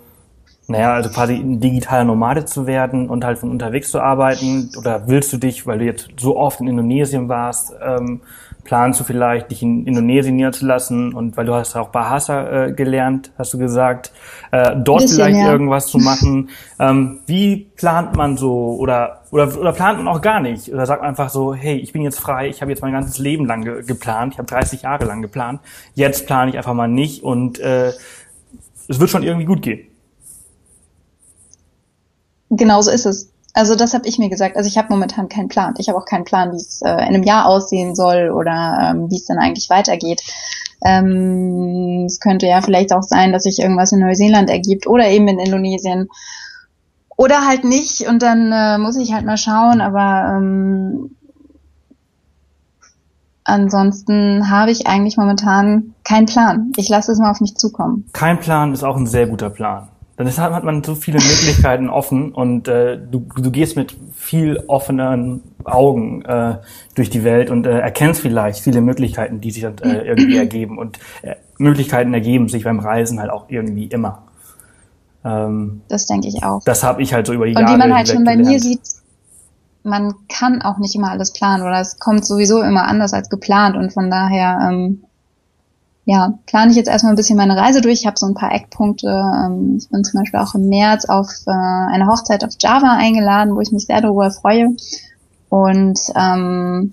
naja, 0.67 0.95
also 0.95 1.11
quasi 1.11 1.35
ein 1.35 1.61
digitaler 1.61 2.05
Nomade 2.05 2.47
zu 2.47 2.67
werden 2.67 3.09
und 3.09 3.25
halt 3.25 3.39
von 3.39 3.51
unterwegs 3.51 3.91
zu 3.91 4.01
arbeiten? 4.01 4.71
Oder 4.77 5.07
willst 5.07 5.33
du 5.33 5.37
dich, 5.37 5.67
weil 5.67 5.79
du 5.79 5.85
jetzt 5.85 6.09
so 6.19 6.37
oft 6.37 6.61
in 6.61 6.67
Indonesien 6.67 7.29
warst, 7.29 7.75
ähm, 7.81 8.23
planst 8.65 9.01
du 9.01 9.05
vielleicht, 9.05 9.51
dich 9.51 9.63
in 9.63 9.87
Indonesien 9.87 10.37
niederzulassen 10.37 11.15
und 11.15 11.37
weil 11.37 11.47
du 11.47 11.55
hast 11.55 11.75
auch 11.77 11.89
Bahasa 11.89 12.67
äh, 12.67 12.73
gelernt, 12.73 13.33
hast 13.37 13.53
du 13.55 13.59
gesagt, 13.59 14.13
äh, 14.53 14.77
dort 14.77 15.03
bisschen, 15.03 15.17
vielleicht 15.17 15.39
ja. 15.39 15.53
irgendwas 15.53 15.87
zu 15.87 15.99
machen. 15.99 16.51
Ähm, 16.79 17.21
wie 17.27 17.71
plant 17.77 18.17
man 18.17 18.37
so 18.37 18.77
oder, 18.79 19.23
oder 19.31 19.59
oder 19.59 19.73
plant 19.73 19.99
man 19.99 20.09
auch 20.09 20.21
gar 20.21 20.41
nicht? 20.41 20.73
Oder 20.73 20.87
sagt 20.87 21.03
man 21.03 21.11
einfach 21.11 21.31
so, 21.31 21.55
hey, 21.55 21.77
ich 21.77 21.93
bin 21.93 22.03
jetzt 22.03 22.21
frei, 22.21 22.49
ich 22.49 22.61
habe 22.61 22.71
jetzt 22.71 22.83
mein 22.83 22.93
ganzes 22.93 23.19
Leben 23.19 23.47
lang 23.47 23.63
ge 23.65 23.83
geplant, 23.83 24.35
ich 24.35 24.39
habe 24.39 24.49
30 24.49 24.83
Jahre 24.83 25.05
lang 25.05 25.23
geplant, 25.23 25.61
jetzt 25.95 26.27
plane 26.27 26.51
ich 26.51 26.57
einfach 26.57 26.75
mal 26.75 26.89
nicht 26.89 27.23
und 27.23 27.59
äh, 27.59 27.93
es 28.89 29.01
wird 29.01 29.11
schon 29.11 29.23
irgendwie 29.23 29.47
gut 29.47 29.63
gehen. 29.63 29.89
Genauso 32.51 32.91
ist 32.91 33.07
es. 33.07 33.32
Also 33.55 33.75
das 33.75 33.93
habe 33.93 34.09
ich 34.09 34.19
mir 34.19 34.31
gesagt. 34.31 34.57
Also 34.57 34.69
ich 34.69 34.79
habe 34.79 34.89
momentan 34.91 35.29
keinen 35.29 35.49
Plan. 35.49 35.75
Ich 35.79 35.89
habe 35.89 35.99
auch 35.99 36.07
keinen 36.07 36.25
Plan, 36.25 36.53
wie 36.53 36.57
es 36.57 36.81
äh, 36.83 36.91
in 36.91 37.15
einem 37.15 37.23
Jahr 37.23 37.47
aussehen 37.47 37.95
soll 37.95 38.31
oder 38.31 38.79
ähm, 38.95 39.11
wie 39.11 39.17
es 39.17 39.27
dann 39.27 39.39
eigentlich 39.39 39.69
weitergeht. 39.69 40.23
Ähm, 40.85 42.05
es 42.07 42.19
könnte 42.19 42.47
ja 42.47 42.63
vielleicht 42.63 42.93
auch 42.93 43.03
sein, 43.03 43.33
dass 43.33 43.43
sich 43.43 43.59
irgendwas 43.59 43.93
in 43.93 44.01
Neuseeland 44.01 44.49
ergibt 44.49 44.87
oder 44.87 45.09
eben 45.09 45.29
in 45.29 45.39
Indonesien 45.39 46.09
oder 47.17 47.47
halt 47.47 47.65
nicht. 47.65 48.09
Und 48.09 48.23
dann 48.23 48.53
äh, 48.53 48.79
muss 48.79 48.97
ich 48.97 49.13
halt 49.13 49.27
mal 49.27 49.37
schauen. 49.37 49.83
Aber 49.83 50.35
ähm, 50.35 51.15
ansonsten 53.45 54.49
habe 54.49 54.71
ich 54.71 54.87
eigentlich 54.87 55.19
momentan 55.19 55.95
keinen 56.05 56.27
Plan. 56.27 56.73
Ich 56.77 56.89
lasse 56.89 57.13
es 57.13 57.19
mal 57.19 57.31
auf 57.31 57.43
mich 57.43 57.57
zukommen. 57.57 58.09
Kein 58.15 58.41
Plan 58.41 58.73
ist 58.73 58.83
auch 58.83 58.97
ein 58.97 59.07
sehr 59.07 59.27
guter 59.27 59.51
Plan 59.51 59.92
dann 60.25 60.55
hat 60.55 60.65
man 60.65 60.83
so 60.83 60.95
viele 60.95 61.19
Möglichkeiten 61.19 61.89
offen 61.89 62.33
und 62.33 62.69
äh, 62.69 62.99
du, 62.99 63.27
du 63.37 63.51
gehst 63.51 63.77
mit 63.77 63.97
viel 64.15 64.63
offenen 64.67 65.43
Augen 65.65 66.25
äh, 66.25 66.57
durch 66.95 67.11
die 67.11 67.25
Welt 67.25 67.51
und 67.51 67.67
äh, 67.67 67.79
erkennst 67.79 68.21
vielleicht 68.21 68.61
viele 68.61 68.81
Möglichkeiten, 68.81 69.41
die 69.41 69.51
sich 69.51 69.63
dann 69.63 69.79
äh, 69.79 70.03
irgendwie 70.03 70.37
ergeben. 70.37 70.79
Und 70.79 70.99
äh, 71.23 71.37
Möglichkeiten 71.59 72.13
ergeben 72.13 72.49
sich 72.49 72.65
beim 72.65 72.81
Reisen 72.81 73.21
halt 73.21 73.31
auch 73.31 73.47
irgendwie 73.49 73.87
immer. 73.87 74.25
Ähm, 75.25 75.83
das 75.89 76.07
denke 76.07 76.29
ich 76.29 76.43
auch. 76.43 76.63
Das 76.65 76.83
habe 76.83 77.03
ich 77.03 77.15
halt 77.15 77.27
so 77.27 77.33
über 77.33 77.47
die 77.47 77.53
und 77.53 77.61
Jahre. 77.61 77.75
Und 77.75 77.81
wie 77.81 77.89
man 77.89 77.97
halt 77.97 78.09
schon 78.09 78.25
bei 78.25 78.37
mir 78.37 78.59
sieht, 78.61 78.81
man 79.85 80.15
kann 80.29 80.63
auch 80.63 80.79
nicht 80.79 80.95
immer 80.95 81.11
alles 81.11 81.33
planen 81.33 81.63
oder 81.63 81.81
es 81.81 81.99
kommt 81.99 82.25
sowieso 82.25 82.63
immer 82.63 82.87
anders 82.87 83.13
als 83.13 83.29
geplant 83.29 83.77
und 83.77 83.93
von 83.93 84.11
daher 84.11 84.69
ähm, 84.71 85.05
ja, 86.05 86.35
plane 86.47 86.71
ich 86.71 86.77
jetzt 86.77 86.89
erstmal 86.89 87.13
ein 87.13 87.17
bisschen 87.17 87.37
meine 87.37 87.57
Reise 87.57 87.81
durch. 87.81 88.01
Ich 88.01 88.07
habe 88.07 88.19
so 88.19 88.27
ein 88.27 88.35
paar 88.35 88.53
Eckpunkte. 88.53 89.07
Ähm, 89.09 89.77
ich 89.79 89.89
bin 89.89 90.03
zum 90.03 90.21
Beispiel 90.21 90.41
auch 90.41 90.55
im 90.55 90.69
März 90.69 91.05
auf 91.05 91.29
äh, 91.47 91.51
eine 91.51 92.07
Hochzeit 92.09 92.45
auf 92.45 92.51
Java 92.59 92.97
eingeladen, 92.97 93.55
wo 93.55 93.61
ich 93.61 93.71
mich 93.71 93.87
sehr 93.87 94.01
darüber 94.01 94.31
freue. 94.31 94.75
Und 95.49 96.01
ähm, 96.17 96.93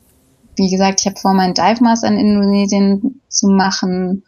wie 0.55 0.69
gesagt, 0.69 0.99
ich 0.99 1.07
habe 1.07 1.19
vor, 1.19 1.33
meinen 1.33 1.55
Dive 1.55 1.83
Master 1.83 2.07
in 2.07 2.19
Indonesien 2.19 3.21
zu 3.29 3.47
machen. 3.47 4.23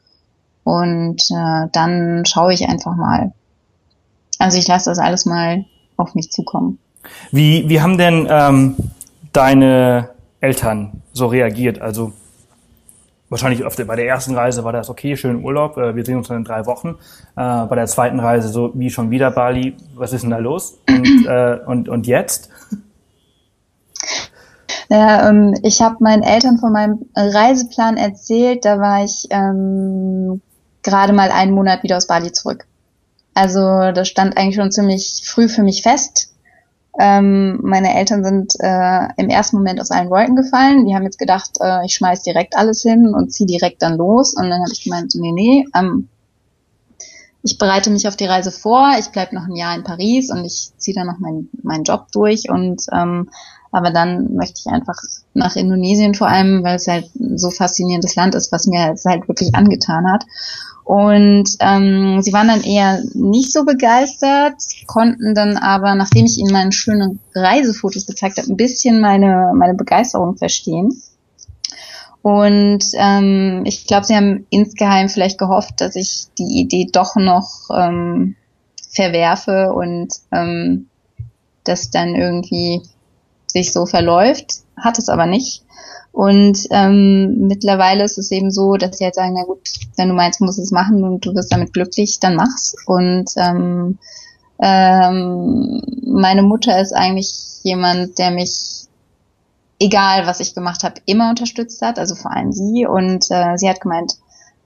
Und 0.63 1.21
äh, 1.29 1.67
dann 1.71 2.23
schaue 2.25 2.53
ich 2.53 2.67
einfach 2.67 2.95
mal. 2.95 3.33
Also 4.39 4.57
ich 4.57 4.67
lasse 4.67 4.89
das 4.89 4.97
alles 4.97 5.25
mal 5.25 5.65
auf 5.97 6.15
mich 6.15 6.31
zukommen. 6.31 6.79
Wie, 7.31 7.69
wie 7.69 7.81
haben 7.81 7.97
denn 7.97 8.27
ähm, 8.29 8.75
deine 9.33 10.09
Eltern 10.39 11.01
so 11.13 11.27
reagiert? 11.27 11.81
Also 11.81 12.13
wahrscheinlich 13.31 13.63
auf 13.63 13.75
der, 13.75 13.85
bei 13.85 13.95
der 13.95 14.05
ersten 14.07 14.35
Reise 14.35 14.63
war 14.63 14.73
das 14.73 14.89
okay, 14.89 15.15
schön 15.15 15.43
Urlaub, 15.43 15.77
äh, 15.77 15.95
wir 15.95 16.05
sehen 16.05 16.17
uns 16.17 16.27
dann 16.27 16.37
in 16.37 16.43
drei 16.43 16.65
Wochen. 16.67 16.97
Äh, 17.35 17.65
bei 17.65 17.75
der 17.75 17.87
zweiten 17.87 18.19
Reise 18.19 18.49
so 18.49 18.71
wie 18.75 18.91
schon 18.91 19.09
wieder 19.09 19.31
Bali, 19.31 19.75
was 19.95 20.13
ist 20.13 20.21
denn 20.21 20.29
da 20.29 20.37
los? 20.37 20.77
Und, 20.87 21.25
äh, 21.27 21.59
und, 21.65 21.89
und 21.89 22.05
jetzt? 22.05 22.49
Ja, 24.89 25.29
ähm, 25.29 25.55
ich 25.63 25.81
habe 25.81 25.95
meinen 26.01 26.23
Eltern 26.23 26.59
von 26.59 26.73
meinem 26.73 27.05
Reiseplan 27.15 27.95
erzählt, 27.95 28.65
da 28.65 28.77
war 28.79 29.03
ich 29.05 29.27
ähm, 29.29 30.41
gerade 30.83 31.13
mal 31.13 31.31
einen 31.31 31.53
Monat 31.53 31.83
wieder 31.83 31.97
aus 31.97 32.07
Bali 32.07 32.33
zurück. 32.33 32.67
Also 33.33 33.93
das 33.93 34.09
stand 34.09 34.35
eigentlich 34.35 34.57
schon 34.57 34.73
ziemlich 34.73 35.23
früh 35.25 35.47
für 35.47 35.63
mich 35.63 35.83
fest, 35.83 36.30
ähm, 36.99 37.59
meine 37.63 37.95
Eltern 37.95 38.23
sind 38.23 38.53
äh, 38.59 39.07
im 39.17 39.29
ersten 39.29 39.57
Moment 39.57 39.79
aus 39.79 39.91
allen 39.91 40.09
Wolken 40.09 40.35
gefallen. 40.35 40.85
Die 40.85 40.93
haben 40.93 41.03
jetzt 41.03 41.19
gedacht, 41.19 41.51
äh, 41.61 41.85
ich 41.85 41.93
schmeiß 41.93 42.23
direkt 42.23 42.55
alles 42.55 42.81
hin 42.81 43.13
und 43.15 43.31
zieh 43.31 43.45
direkt 43.45 43.81
dann 43.81 43.97
los. 43.97 44.33
Und 44.33 44.49
dann 44.49 44.61
habe 44.61 44.71
ich 44.73 44.83
gemeint, 44.83 45.13
nee, 45.15 45.31
nee, 45.31 45.65
ähm, 45.75 46.09
ich 47.43 47.57
bereite 47.57 47.89
mich 47.89 48.07
auf 48.07 48.15
die 48.15 48.25
Reise 48.25 48.51
vor, 48.51 48.91
ich 48.99 49.07
bleib 49.07 49.33
noch 49.33 49.45
ein 49.45 49.55
Jahr 49.55 49.75
in 49.75 49.83
Paris 49.83 50.29
und 50.29 50.45
ich 50.45 50.71
ziehe 50.77 50.93
dann 50.93 51.07
noch 51.07 51.19
meinen 51.19 51.49
mein 51.63 51.83
Job 51.83 52.07
durch 52.11 52.49
und 52.49 52.85
ähm, 52.91 53.29
aber 53.71 53.91
dann 53.91 54.35
möchte 54.35 54.59
ich 54.59 54.67
einfach 54.67 54.97
nach 55.33 55.55
Indonesien 55.55 56.13
vor 56.13 56.27
allem, 56.27 56.63
weil 56.63 56.75
es 56.75 56.87
halt 56.87 57.09
so 57.35 57.49
faszinierendes 57.49 58.15
Land 58.15 58.35
ist, 58.35 58.51
was 58.51 58.67
mir 58.67 58.91
es 58.93 59.05
halt 59.05 59.27
wirklich 59.27 59.55
angetan 59.55 60.11
hat. 60.11 60.25
Und 60.83 61.55
ähm, 61.59 62.21
sie 62.21 62.33
waren 62.33 62.47
dann 62.47 62.63
eher 62.63 63.01
nicht 63.13 63.53
so 63.53 63.63
begeistert, 63.63 64.55
konnten 64.87 65.35
dann 65.35 65.57
aber, 65.57 65.95
nachdem 65.95 66.25
ich 66.25 66.37
ihnen 66.37 66.51
meine 66.51 66.71
schönen 66.71 67.19
Reisefotos 67.35 68.05
gezeigt 68.05 68.37
habe, 68.37 68.51
ein 68.51 68.57
bisschen 68.57 68.99
meine, 68.99 69.51
meine 69.55 69.75
Begeisterung 69.75 70.37
verstehen. 70.37 71.01
Und 72.23 72.85
ähm, 72.93 73.63
ich 73.65 73.87
glaube, 73.87 74.05
sie 74.05 74.15
haben 74.15 74.45
insgeheim 74.49 75.09
vielleicht 75.09 75.39
gehofft, 75.39 75.81
dass 75.81 75.95
ich 75.95 76.25
die 76.37 76.59
Idee 76.61 76.87
doch 76.91 77.15
noch 77.15 77.69
ähm, 77.75 78.35
verwerfe 78.91 79.73
und 79.73 80.09
ähm, 80.31 80.87
das 81.63 81.89
dann 81.89 82.15
irgendwie 82.15 82.81
sich 83.51 83.71
so 83.71 83.85
verläuft, 83.85 84.63
hat 84.77 84.97
es 84.97 85.09
aber 85.09 85.25
nicht. 85.25 85.63
Und 86.11 86.67
ähm, 86.71 87.47
mittlerweile 87.47 88.03
ist 88.03 88.17
es 88.17 88.31
eben 88.31 88.51
so, 88.51 88.75
dass 88.75 88.97
sie 88.97 89.05
halt 89.05 89.15
sagen, 89.15 89.33
na 89.33 89.43
gut, 89.43 89.61
wenn 89.95 90.09
du 90.09 90.13
meinst, 90.13 90.41
du 90.41 90.45
musst 90.45 90.59
es 90.59 90.71
machen 90.71 91.03
und 91.03 91.25
du 91.25 91.33
wirst 91.33 91.51
damit 91.53 91.73
glücklich, 91.73 92.19
dann 92.19 92.35
mach's. 92.35 92.75
Und 92.85 93.29
ähm, 93.37 93.97
ähm, 94.59 95.81
meine 96.05 96.43
Mutter 96.43 96.79
ist 96.81 96.93
eigentlich 96.93 97.31
jemand, 97.63 98.19
der 98.19 98.31
mich, 98.31 98.87
egal 99.79 100.27
was 100.27 100.41
ich 100.41 100.53
gemacht 100.53 100.83
habe, 100.83 100.95
immer 101.05 101.29
unterstützt 101.29 101.81
hat, 101.81 101.97
also 101.97 102.15
vor 102.15 102.31
allem 102.35 102.51
sie. 102.51 102.85
Und 102.85 103.27
äh, 103.29 103.57
sie 103.57 103.69
hat 103.69 103.79
gemeint, 103.79 104.15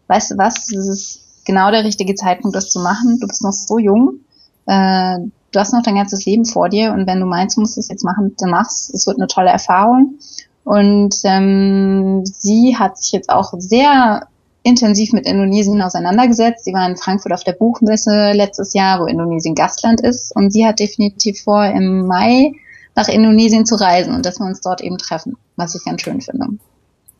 weißt 0.08 0.32
du 0.32 0.38
was, 0.38 0.72
es 0.72 0.88
ist 0.88 1.20
genau 1.46 1.70
der 1.70 1.84
richtige 1.84 2.16
Zeitpunkt, 2.16 2.56
das 2.56 2.72
zu 2.72 2.80
machen. 2.80 3.20
Du 3.20 3.28
bist 3.28 3.44
noch 3.44 3.54
so 3.54 3.78
jung. 3.78 4.22
Äh, 4.66 5.20
du 5.56 5.60
hast 5.60 5.74
noch 5.74 5.84
dein 5.84 5.96
ganzes 5.96 6.26
Leben 6.26 6.46
vor 6.46 6.70
dir 6.70 6.92
und 6.92 7.08
wenn 7.08 7.20
du 7.20 7.26
meinst, 7.26 7.56
du 7.56 7.62
musst 7.62 7.78
es 7.78 7.88
jetzt 7.88 8.04
machen, 8.04 8.36
dann 8.38 8.50
mach's. 8.50 8.92
Es 8.94 9.08
wird 9.08 9.18
eine 9.18 9.28
tolle 9.28 9.50
Erfahrung. 9.50 10.20
Und 10.64 11.16
ähm, 11.24 12.26
sie 12.26 12.76
hat 12.78 12.98
sich 12.98 13.12
jetzt 13.12 13.30
auch 13.30 13.54
sehr 13.58 14.28
intensiv 14.64 15.14
mit 15.14 15.28
Indonesien 15.28 15.82
auseinandergesetzt. 15.82 16.66
Sie 16.66 16.74
war 16.74 16.90
in 16.90 16.98
Frankfurt 16.98 17.32
auf 17.32 17.44
der 17.44 17.54
Buchmesse 17.54 18.32
letztes 18.34 18.74
Jahr, 18.74 19.00
wo 19.00 19.06
Indonesien 19.06 19.54
Gastland 19.54 20.02
ist. 20.02 20.36
Und 20.36 20.52
sie 20.52 20.66
hat 20.66 20.80
definitiv 20.80 21.44
vor, 21.44 21.64
im 21.66 22.08
Mai 22.08 22.52
nach 22.96 23.08
Indonesien 23.08 23.66
zu 23.66 23.76
reisen 23.76 24.16
und 24.16 24.26
dass 24.26 24.40
wir 24.40 24.48
uns 24.48 24.62
dort 24.62 24.82
eben 24.82 24.98
treffen, 24.98 25.38
was 25.56 25.76
ich 25.76 25.84
ganz 25.86 26.02
schön 26.02 26.20
finde. 26.20 26.48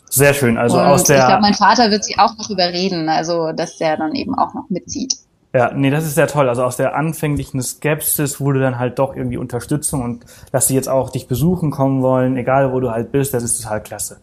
Sehr 0.10 0.34
schön. 0.34 0.58
Also 0.58 0.78
und 0.78 0.86
aus 0.86 1.04
der. 1.04 1.20
Ich 1.20 1.26
glaube, 1.26 1.42
mein 1.42 1.54
Vater 1.54 1.92
wird 1.92 2.04
sie 2.04 2.18
auch 2.18 2.38
noch 2.38 2.50
überreden, 2.50 3.10
also 3.10 3.52
dass 3.52 3.78
der 3.78 3.98
dann 3.98 4.16
eben 4.16 4.34
auch 4.36 4.54
noch 4.54 4.70
mitzieht. 4.70 5.14
Ja, 5.56 5.72
nee, 5.74 5.90
das 5.90 6.04
ist 6.04 6.16
sehr 6.16 6.28
toll. 6.28 6.50
Also 6.50 6.66
aus 6.66 6.76
der 6.76 6.96
anfänglichen 6.96 7.62
Skepsis 7.62 8.42
wurde 8.42 8.60
dann 8.60 8.78
halt 8.78 9.00
doch 9.00 9.16
irgendwie 9.16 9.38
Unterstützung 9.38 10.04
und 10.04 10.26
dass 10.52 10.68
sie 10.68 10.76
jetzt 10.76 10.90
auch 10.90 11.10
dich 11.10 11.30
besuchen 11.30 11.72
kommen 11.72 12.02
wollen, 12.02 12.36
egal 12.36 12.74
wo 12.74 12.82
du 12.82 12.92
halt 12.92 13.14
bist, 13.14 13.34
das 13.34 13.42
ist 13.42 13.62
total 13.62 13.82
klasse. 13.82 14.20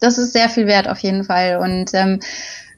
Das 0.00 0.18
ist 0.18 0.32
sehr 0.32 0.48
viel 0.48 0.66
wert 0.66 0.88
auf 0.88 0.98
jeden 0.98 1.22
Fall. 1.22 1.58
Und 1.58 1.94
ähm, 1.94 2.18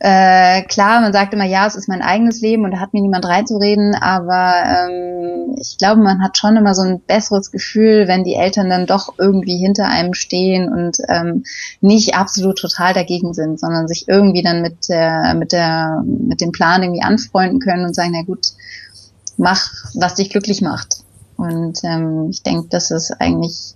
äh, 0.01 0.63
klar, 0.63 1.01
man 1.01 1.13
sagt 1.13 1.35
immer, 1.35 1.45
ja, 1.45 1.67
es 1.67 1.75
ist 1.75 1.89
mein 1.89 2.03
eigenes 2.03 2.41
Leben 2.41 2.65
und 2.65 2.71
da 2.71 2.79
hat 2.79 2.95
mir 2.95 3.01
niemand 3.01 3.27
reinzureden, 3.27 3.97
aber 3.97 4.55
ähm, 4.65 5.57
ich 5.59 5.77
glaube, 5.77 6.01
man 6.01 6.23
hat 6.23 6.39
schon 6.39 6.57
immer 6.57 6.75
so 6.75 6.83
ein 6.83 7.01
besseres 7.01 7.51
Gefühl, 7.51 8.07
wenn 8.07 8.23
die 8.23 8.35
Eltern 8.35 8.71
dann 8.71 8.87
doch 8.87 9.15
irgendwie 9.19 9.57
hinter 9.57 9.87
einem 9.87 10.15
stehen 10.15 10.73
und 10.73 10.99
ähm, 11.09 11.43
nicht 11.81 12.15
absolut 12.15 12.59
total 12.59 12.95
dagegen 12.95 13.35
sind, 13.35 13.59
sondern 13.59 13.89
sich 13.89 14.07
irgendwie 14.07 14.43
dann 14.43 14.63
mit 14.63 14.89
der, 14.89 15.35
mit 15.35 15.51
der, 15.51 16.05
mit 16.05 16.41
dem 16.41 16.53
Plan 16.53 16.85
irgendwie 16.85 17.03
anfreunden 17.03 17.59
können 17.59 17.85
und 17.85 17.95
sagen, 17.95 18.13
na 18.13 18.23
gut, 18.23 18.53
mach, 19.37 19.73
was 19.95 20.15
dich 20.15 20.31
glücklich 20.31 20.63
macht. 20.63 20.99
Und 21.37 21.79
ähm, 21.83 22.29
ich 22.31 22.45
denke, 22.45 22.69
das 22.71 22.93
ist 22.93 23.21
eigentlich 23.21 23.75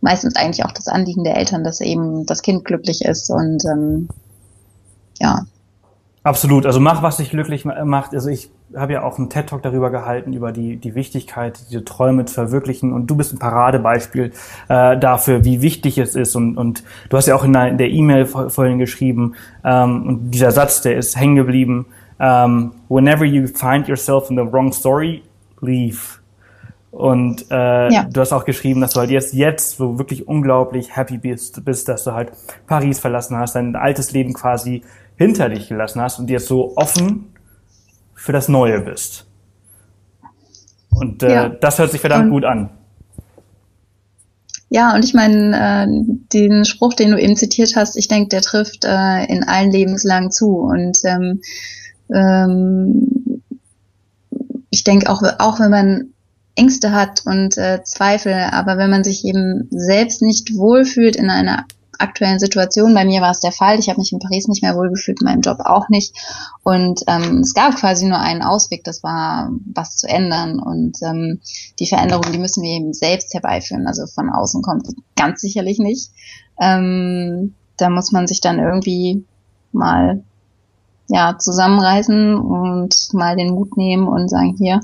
meistens 0.00 0.34
eigentlich 0.34 0.64
auch 0.64 0.72
das 0.72 0.88
Anliegen 0.88 1.22
der 1.22 1.36
Eltern, 1.36 1.62
dass 1.62 1.80
eben 1.80 2.26
das 2.26 2.42
Kind 2.42 2.64
glücklich 2.64 3.04
ist 3.04 3.30
und 3.30 3.64
ähm, 3.66 4.08
ja, 5.20 5.44
Absolut, 6.22 6.66
also 6.66 6.80
mach, 6.80 7.02
was 7.02 7.16
dich 7.16 7.30
glücklich 7.30 7.64
macht. 7.64 8.12
Also 8.14 8.28
ich 8.28 8.50
habe 8.76 8.92
ja 8.92 9.02
auch 9.02 9.18
einen 9.18 9.30
TED-Talk 9.30 9.62
darüber 9.62 9.90
gehalten, 9.90 10.34
über 10.34 10.52
die, 10.52 10.76
die 10.76 10.94
Wichtigkeit, 10.94 11.58
diese 11.70 11.82
Träume 11.82 12.26
zu 12.26 12.34
verwirklichen. 12.34 12.92
Und 12.92 13.06
du 13.06 13.16
bist 13.16 13.32
ein 13.32 13.38
Paradebeispiel 13.38 14.32
äh, 14.68 14.98
dafür, 14.98 15.46
wie 15.46 15.62
wichtig 15.62 15.96
es 15.96 16.14
ist. 16.14 16.36
Und, 16.36 16.58
und 16.58 16.84
du 17.08 17.16
hast 17.16 17.26
ja 17.26 17.34
auch 17.34 17.44
in 17.44 17.54
der 17.54 17.88
E-Mail 17.88 18.26
vorhin 18.26 18.78
geschrieben, 18.78 19.34
ähm, 19.64 20.06
und 20.06 20.30
dieser 20.30 20.50
Satz, 20.50 20.82
der 20.82 20.96
ist 20.96 21.16
hängen 21.16 21.36
geblieben, 21.36 21.86
ähm, 22.18 22.72
whenever 22.90 23.24
you 23.24 23.46
find 23.46 23.88
yourself 23.88 24.28
in 24.28 24.36
the 24.36 24.52
wrong 24.52 24.72
story, 24.72 25.22
leave. 25.62 26.20
Und 26.90 27.50
äh, 27.50 27.92
ja. 27.92 28.04
du 28.04 28.20
hast 28.20 28.32
auch 28.32 28.44
geschrieben, 28.44 28.80
dass 28.80 28.92
du 28.92 29.00
halt 29.00 29.10
jetzt, 29.10 29.32
jetzt 29.32 29.76
so 29.76 29.98
wirklich 29.98 30.28
unglaublich 30.28 30.96
happy 30.96 31.18
bist, 31.18 31.64
bist, 31.64 31.88
dass 31.88 32.04
du 32.04 32.12
halt 32.12 32.32
Paris 32.66 32.98
verlassen 32.98 33.36
hast, 33.38 33.54
dein 33.54 33.76
altes 33.76 34.12
Leben 34.12 34.34
quasi 34.34 34.82
hinter 35.20 35.50
dich 35.50 35.68
gelassen 35.68 36.00
hast 36.00 36.18
und 36.18 36.30
jetzt 36.30 36.46
so 36.46 36.74
offen 36.78 37.26
für 38.14 38.32
das 38.32 38.48
Neue 38.48 38.80
bist. 38.80 39.26
Und 40.88 41.22
äh, 41.22 41.34
ja. 41.34 41.48
das 41.50 41.78
hört 41.78 41.90
sich 41.90 42.00
verdammt 42.00 42.24
und, 42.24 42.30
gut 42.30 42.44
an. 42.46 42.70
Ja, 44.70 44.94
und 44.94 45.04
ich 45.04 45.12
meine, 45.12 45.84
äh, 45.84 45.86
den 46.32 46.64
Spruch, 46.64 46.94
den 46.94 47.10
du 47.10 47.20
eben 47.20 47.36
zitiert 47.36 47.76
hast, 47.76 47.98
ich 47.98 48.08
denke, 48.08 48.30
der 48.30 48.40
trifft 48.40 48.86
äh, 48.86 49.24
in 49.26 49.44
allen 49.44 49.70
Lebenslagen 49.70 50.30
zu. 50.30 50.56
Und 50.56 50.96
ähm, 51.04 51.42
ähm, 52.10 53.42
ich 54.70 54.84
denke 54.84 55.10
auch, 55.10 55.22
auch 55.38 55.60
wenn 55.60 55.70
man 55.70 56.14
Ängste 56.54 56.92
hat 56.92 57.26
und 57.26 57.58
äh, 57.58 57.82
Zweifel, 57.84 58.32
aber 58.52 58.78
wenn 58.78 58.88
man 58.88 59.04
sich 59.04 59.26
eben 59.26 59.68
selbst 59.70 60.22
nicht 60.22 60.56
wohlfühlt 60.56 61.16
in 61.16 61.28
einer 61.28 61.66
aktuellen 62.00 62.38
Situation. 62.38 62.94
Bei 62.94 63.04
mir 63.04 63.20
war 63.20 63.30
es 63.30 63.40
der 63.40 63.52
Fall. 63.52 63.78
Ich 63.78 63.88
habe 63.88 64.00
mich 64.00 64.12
in 64.12 64.18
Paris 64.18 64.48
nicht 64.48 64.62
mehr 64.62 64.76
wohlgefühlt, 64.76 65.20
in 65.20 65.26
meinem 65.26 65.40
Job 65.40 65.58
auch 65.60 65.88
nicht. 65.88 66.14
Und 66.62 67.00
ähm, 67.06 67.38
es 67.38 67.54
gab 67.54 67.76
quasi 67.76 68.06
nur 68.06 68.18
einen 68.18 68.42
Ausweg, 68.42 68.84
das 68.84 69.02
war 69.02 69.50
was 69.72 69.96
zu 69.96 70.08
ändern. 70.08 70.58
Und 70.60 70.98
ähm, 71.02 71.40
die 71.78 71.86
Veränderung, 71.86 72.32
die 72.32 72.38
müssen 72.38 72.62
wir 72.62 72.70
eben 72.70 72.92
selbst 72.92 73.34
herbeiführen. 73.34 73.86
Also 73.86 74.06
von 74.06 74.30
außen 74.30 74.62
kommt 74.62 74.88
ganz 75.16 75.40
sicherlich 75.40 75.78
nicht. 75.78 76.10
Ähm, 76.60 77.54
da 77.76 77.90
muss 77.90 78.12
man 78.12 78.26
sich 78.26 78.40
dann 78.40 78.58
irgendwie 78.58 79.24
mal 79.72 80.22
ja 81.08 81.36
zusammenreißen 81.38 82.36
und 82.36 83.08
mal 83.12 83.36
den 83.36 83.54
Mut 83.54 83.76
nehmen 83.76 84.06
und 84.06 84.28
sagen, 84.28 84.54
hier 84.56 84.80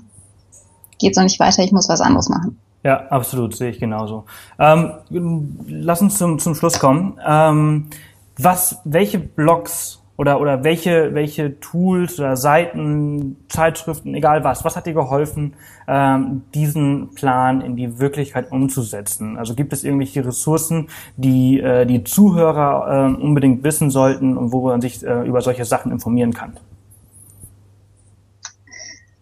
geht's 0.98 1.16
noch 1.16 1.24
nicht 1.24 1.38
weiter, 1.38 1.62
ich 1.62 1.72
muss 1.72 1.88
was 1.88 2.00
anderes 2.00 2.28
machen. 2.28 2.58
Ja, 2.86 3.08
absolut, 3.08 3.56
sehe 3.56 3.70
ich 3.70 3.80
genauso. 3.80 4.26
Ähm, 4.60 4.92
lass 5.66 6.00
uns 6.00 6.18
zum, 6.18 6.38
zum 6.38 6.54
Schluss 6.54 6.78
kommen. 6.78 7.18
Ähm, 7.26 7.86
was, 8.38 8.80
welche 8.84 9.18
Blogs 9.18 10.00
oder, 10.16 10.40
oder 10.40 10.62
welche, 10.62 11.12
welche 11.12 11.58
Tools 11.58 12.20
oder 12.20 12.36
Seiten, 12.36 13.38
Zeitschriften, 13.48 14.14
egal 14.14 14.44
was, 14.44 14.64
was 14.64 14.76
hat 14.76 14.86
dir 14.86 14.92
geholfen, 14.92 15.54
ähm, 15.88 16.42
diesen 16.54 17.12
Plan 17.16 17.60
in 17.60 17.74
die 17.74 17.98
Wirklichkeit 17.98 18.52
umzusetzen? 18.52 19.36
Also 19.36 19.56
gibt 19.56 19.72
es 19.72 19.82
irgendwelche 19.82 20.24
Ressourcen, 20.24 20.86
die 21.16 21.60
die, 21.60 21.86
die 21.86 22.04
Zuhörer 22.04 23.08
äh, 23.08 23.20
unbedingt 23.20 23.64
wissen 23.64 23.90
sollten 23.90 24.36
und 24.36 24.52
wo 24.52 24.64
man 24.68 24.80
sich 24.80 25.04
äh, 25.04 25.26
über 25.26 25.40
solche 25.40 25.64
Sachen 25.64 25.90
informieren 25.90 26.32
kann? 26.32 26.52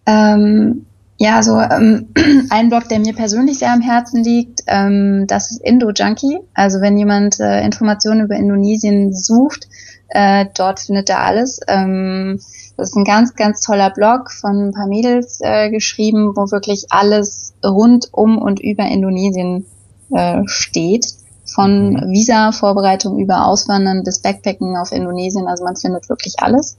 Ähm 0.05 0.85
ja, 1.17 1.43
so 1.43 1.59
ähm, 1.61 2.09
ein 2.51 2.69
Blog, 2.69 2.89
der 2.89 2.99
mir 2.99 3.15
persönlich 3.15 3.59
sehr 3.59 3.73
am 3.73 3.81
Herzen 3.81 4.23
liegt, 4.25 4.63
ähm, 4.67 5.27
das 5.29 5.51
ist 5.51 5.63
Indo 5.63 5.91
Junkie. 5.91 6.41
Also 6.55 6.81
wenn 6.81 6.99
jemand 6.99 7.39
äh, 7.41 7.65
Informationen 7.65 8.23
über 8.23 8.35
Indonesien 8.35 9.15
sucht, 9.15 9.69
äh, 10.09 10.47
dort 10.57 10.81
findet 10.81 11.09
er 11.11 11.21
alles. 11.21 11.61
Ähm, 11.69 12.41
das 12.77 12.91
ist 12.91 12.97
ein 12.97 13.05
ganz, 13.05 13.35
ganz 13.37 13.61
toller 13.61 13.91
Blog 13.91 14.33
von 14.33 14.69
ein 14.69 14.73
paar 14.73 14.89
Mädels 14.89 15.41
äh, 15.41 15.71
geschrieben, 15.71 16.33
wo 16.35 16.51
wirklich 16.51 16.87
alles 16.91 17.55
rund 17.65 18.09
um 18.13 18.39
und 18.39 18.61
über 18.61 18.85
Indonesien 18.85 19.67
äh, 20.11 20.43
steht. 20.47 21.07
Von 21.47 21.91
mhm. 21.91 22.11
Visa-Vorbereitung 22.11 23.19
über 23.19 23.47
Auswandern 23.47 24.03
bis 24.03 24.19
Backpacken 24.19 24.77
auf 24.77 24.91
Indonesien. 24.91 25.47
Also 25.47 25.63
man 25.63 25.77
findet 25.77 26.09
wirklich 26.09 26.35
alles. 26.39 26.77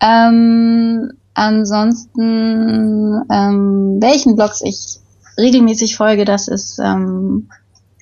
Ähm, 0.00 1.12
Ansonsten, 1.36 3.22
ähm, 3.30 3.98
welchen 4.00 4.36
Blogs 4.36 4.62
ich 4.64 5.00
regelmäßig 5.36 5.94
folge, 5.94 6.24
das 6.24 6.48
ist, 6.48 6.78
ähm, 6.78 7.50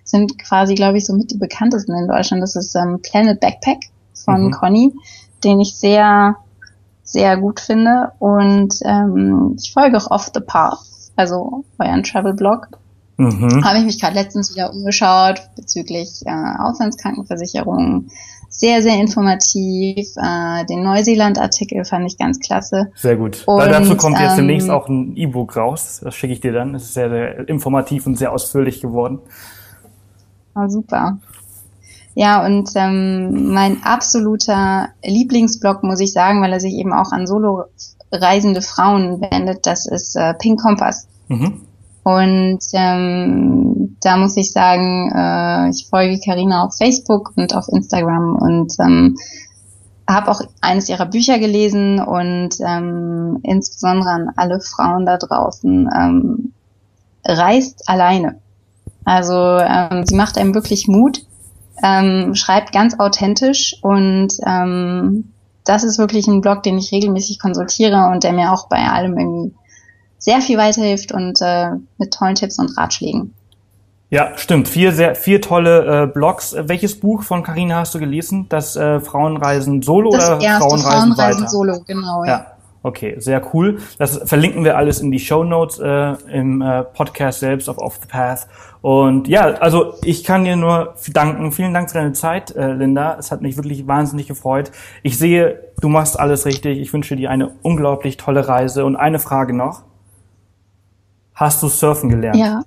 sind 0.05 0.39
quasi, 0.39 0.77
glaube 0.77 0.99
ich, 0.99 1.07
so 1.07 1.15
mit 1.15 1.33
die 1.33 1.37
bekanntesten 1.37 1.97
in 1.97 2.07
Deutschland. 2.07 2.45
Das 2.45 2.55
ist 2.55 2.77
ähm, 2.77 3.01
Planet 3.03 3.41
Backpack 3.41 3.79
von 4.25 4.47
mhm. 4.47 4.51
Conny, 4.53 4.95
den 5.43 5.59
ich 5.59 5.75
sehr, 5.75 6.37
sehr 7.03 7.37
gut 7.37 7.59
finde. 7.59 8.13
Und 8.21 8.77
ähm, 8.85 9.57
ich 9.59 9.73
folge 9.73 9.97
auch 9.97 10.13
Off 10.13 10.31
the 10.33 10.41
Path, 10.41 10.79
also 11.17 11.65
euren 11.81 12.05
Travel-Blog. 12.05 12.69
Mhm. 13.17 13.65
Habe 13.65 13.79
ich 13.79 13.85
mich 13.85 14.01
gerade 14.01 14.15
letztens 14.15 14.55
wieder 14.55 14.73
umgeschaut 14.73 15.43
bezüglich 15.57 16.23
äh, 16.25 16.55
Auslandskrankenversicherung, 16.61 18.07
sehr, 18.57 18.83
sehr 18.83 19.01
informativ. 19.01 20.09
Äh, 20.17 20.65
den 20.67 20.83
Neuseeland-Artikel 20.83 21.85
fand 21.85 22.07
ich 22.07 22.19
ganz 22.19 22.39
klasse. 22.39 22.91
Sehr 22.95 23.17
gut. 23.17 23.43
Und, 23.47 23.59
Weil 23.59 23.71
dazu 23.71 23.97
kommt 23.97 24.19
jetzt 24.19 24.33
ähm, 24.33 24.47
demnächst 24.47 24.71
auch 24.71 24.89
ein 24.89 25.17
E-Book 25.17 25.57
raus. 25.57 26.01
Das 26.03 26.15
schicke 26.15 26.33
ich 26.33 26.41
dir 26.41 26.53
dann. 26.53 26.75
Es 26.75 26.85
ist 26.85 26.95
sehr, 26.95 27.11
sehr 27.11 27.49
informativ 27.49 28.07
und 28.07 28.17
sehr 28.17 28.33
ausführlich 28.33 28.81
geworden. 28.81 29.19
Ah, 30.55 30.69
super. 30.69 31.19
Ja, 32.15 32.47
und 32.47 32.71
ähm, 32.77 33.53
mein 33.53 33.83
absoluter 33.83 34.91
Lieblingsblog, 35.05 35.83
muss 35.83 35.99
ich 35.99 36.13
sagen, 36.13 36.41
weil 36.41 36.53
er 36.53 36.61
sich 36.61 36.75
eben 36.75 36.93
auch 36.93 37.11
an 37.11 37.27
solo 37.27 37.65
reisende 38.13 38.63
Frauen 38.63 39.21
wendet, 39.21 39.67
das 39.67 39.87
ist 39.87 40.15
äh, 40.15 40.35
Pink 40.35 40.61
Kompass. 40.61 41.09
Mhm. 41.27 41.63
Und 42.05 42.61
ähm, 42.75 43.97
da 44.03 44.17
muss 44.19 44.37
ich 44.37 44.53
sagen, 44.53 45.11
äh, 45.11 45.71
ich 45.71 45.89
folge 45.89 46.21
Karina 46.23 46.65
auf 46.65 46.77
Facebook 46.77 47.33
und 47.37 47.55
auf 47.57 47.67
Instagram 47.69 48.37
und 48.37 48.75
ähm, 48.79 49.17
habe 50.09 50.31
auch 50.31 50.43
eines 50.61 50.91
ihrer 50.91 51.07
Bücher 51.07 51.39
gelesen 51.39 51.99
und 52.01 52.51
ähm, 52.61 53.39
insbesondere 53.43 54.11
an 54.11 54.31
alle 54.37 54.61
Frauen 54.61 55.07
da 55.07 55.17
draußen, 55.17 55.89
ähm, 55.97 56.53
reist 57.25 57.89
alleine. 57.89 58.39
Also 59.07 59.59
ähm, 59.59 60.05
sie 60.05 60.15
macht 60.15 60.37
einem 60.37 60.55
wirklich 60.55 60.87
Mut, 60.89 61.23
ähm, 61.83 62.35
schreibt 62.35 62.73
ganz 62.73 62.99
authentisch 62.99 63.77
und 63.81 64.29
ähm, 64.47 65.33
das 65.65 65.85
ist 65.85 65.99
wirklich 65.99 66.27
ein 66.27 66.43
Blog, 66.43 66.63
den 66.63 66.77
ich 66.77 66.93
regelmäßig 66.93 67.39
konsultiere 67.39 68.09
und 68.13 68.25
der 68.25 68.35
mir 68.35 68.53
auch 68.53 68.69
bei 68.69 68.87
allem 68.87 69.19
irgendwie 69.19 69.55
sehr 70.25 70.41
viel 70.41 70.57
weiterhilft 70.57 71.13
und 71.13 71.39
äh, 71.43 71.73
mit 71.99 72.15
tollen 72.15 72.35
Tipps 72.35 72.59
und 72.59 72.79
Ratschlägen. 72.79 73.35
Ja, 74.09 74.31
stimmt. 74.37 74.69
Vier 74.69 74.93
sehr 74.93 75.15
vier 75.17 75.43
tolle 75.43 76.05
äh, 76.05 76.07
Blogs. 76.07 76.57
Welches 76.59 76.99
Buch 76.99 77.23
von 77.23 77.43
Carina 77.43 77.77
hast 77.81 77.95
du 77.95 77.99
gelesen? 77.99 78.47
Das 78.49 78.75
äh, 78.75 79.01
Frauenreisen 79.01 79.83
Solo 79.83 80.11
das 80.13 80.31
oder 80.31 80.41
erste, 80.41 80.69
Frauenreisen, 80.69 81.15
Frauenreisen 81.15 81.41
weiter? 81.43 81.49
Solo, 81.51 81.81
genau. 81.87 82.25
Ja. 82.25 82.31
ja. 82.31 82.47
Okay, 82.83 83.17
sehr 83.19 83.43
cool. 83.53 83.81
Das 83.99 84.17
verlinken 84.25 84.65
wir 84.65 84.79
alles 84.79 85.01
in 85.01 85.11
die 85.11 85.19
Show 85.19 85.45
Notes 85.45 85.79
äh, 85.79 86.15
im 86.33 86.63
äh, 86.63 86.85
Podcast 86.85 87.41
selbst 87.41 87.69
auf 87.69 87.77
Off 87.77 87.99
the 88.01 88.09
Path. 88.09 88.47
Und 88.81 89.29
ja, 89.29 89.43
also 89.43 89.95
ich 90.05 90.25
kann 90.25 90.45
dir 90.45 90.57
nur 90.57 90.95
danken. 91.13 91.53
Vielen 91.53 91.75
Dank 91.75 91.91
für 91.91 91.99
deine 91.99 92.13
Zeit, 92.13 92.55
äh, 92.57 92.73
Linda. 92.73 93.17
Es 93.19 93.31
hat 93.31 93.43
mich 93.43 93.57
wirklich 93.57 93.87
wahnsinnig 93.87 94.27
gefreut. 94.27 94.71
Ich 95.03 95.19
sehe, 95.19 95.73
du 95.81 95.89
machst 95.89 96.19
alles 96.19 96.47
richtig. 96.47 96.79
Ich 96.79 96.93
wünsche 96.95 97.15
dir 97.15 97.31
eine 97.31 97.53
unglaublich 97.61 98.17
tolle 98.17 98.49
Reise. 98.49 98.87
Und 98.87 98.97
eine 98.97 99.19
Frage 99.19 99.55
noch. 99.55 99.83
Hast 101.35 101.63
du 101.63 101.69
Surfen 101.69 102.11
gelernt? 102.11 102.37
Ja. 102.37 102.63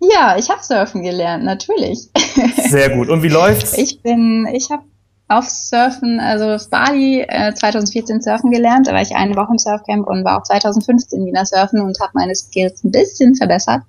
Ja, 0.00 0.36
ich 0.38 0.50
habe 0.50 0.62
Surfen 0.62 1.02
gelernt, 1.02 1.44
natürlich. 1.44 2.10
Sehr 2.68 2.90
gut. 2.90 3.08
Und 3.08 3.22
wie 3.22 3.28
läuft's? 3.28 3.76
Ich 3.78 4.02
bin, 4.02 4.46
ich 4.52 4.70
habe 4.70 4.82
auf 5.28 5.48
Surfen, 5.48 6.20
also 6.20 6.44
auf 6.50 6.70
Bali 6.70 7.22
äh, 7.22 7.52
2014 7.52 8.20
Surfen 8.20 8.50
gelernt. 8.50 8.86
Da 8.86 8.92
war 8.92 9.02
ich 9.02 9.16
eine 9.16 9.34
Woche 9.34 9.52
im 9.52 9.58
Surfcamp 9.58 10.06
und 10.06 10.24
war 10.24 10.38
auch 10.38 10.44
2015 10.44 11.24
wieder 11.26 11.44
surfen 11.44 11.80
und 11.80 11.98
habe 12.00 12.12
meine 12.14 12.34
Skills 12.34 12.84
ein 12.84 12.92
bisschen 12.92 13.34
verbessert. 13.34 13.82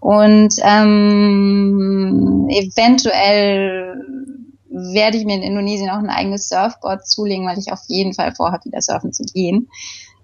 Und 0.00 0.54
ähm, 0.62 2.46
eventuell 2.48 3.96
werde 4.70 5.16
ich 5.16 5.24
mir 5.24 5.36
in 5.36 5.42
Indonesien 5.42 5.90
auch 5.90 5.98
ein 5.98 6.10
eigenes 6.10 6.48
Surfboard 6.48 7.06
zulegen, 7.06 7.46
weil 7.46 7.58
ich 7.58 7.72
auf 7.72 7.80
jeden 7.88 8.14
Fall 8.14 8.34
vorhabe, 8.34 8.66
wieder 8.66 8.80
surfen 8.80 9.12
zu 9.12 9.24
gehen. 9.24 9.68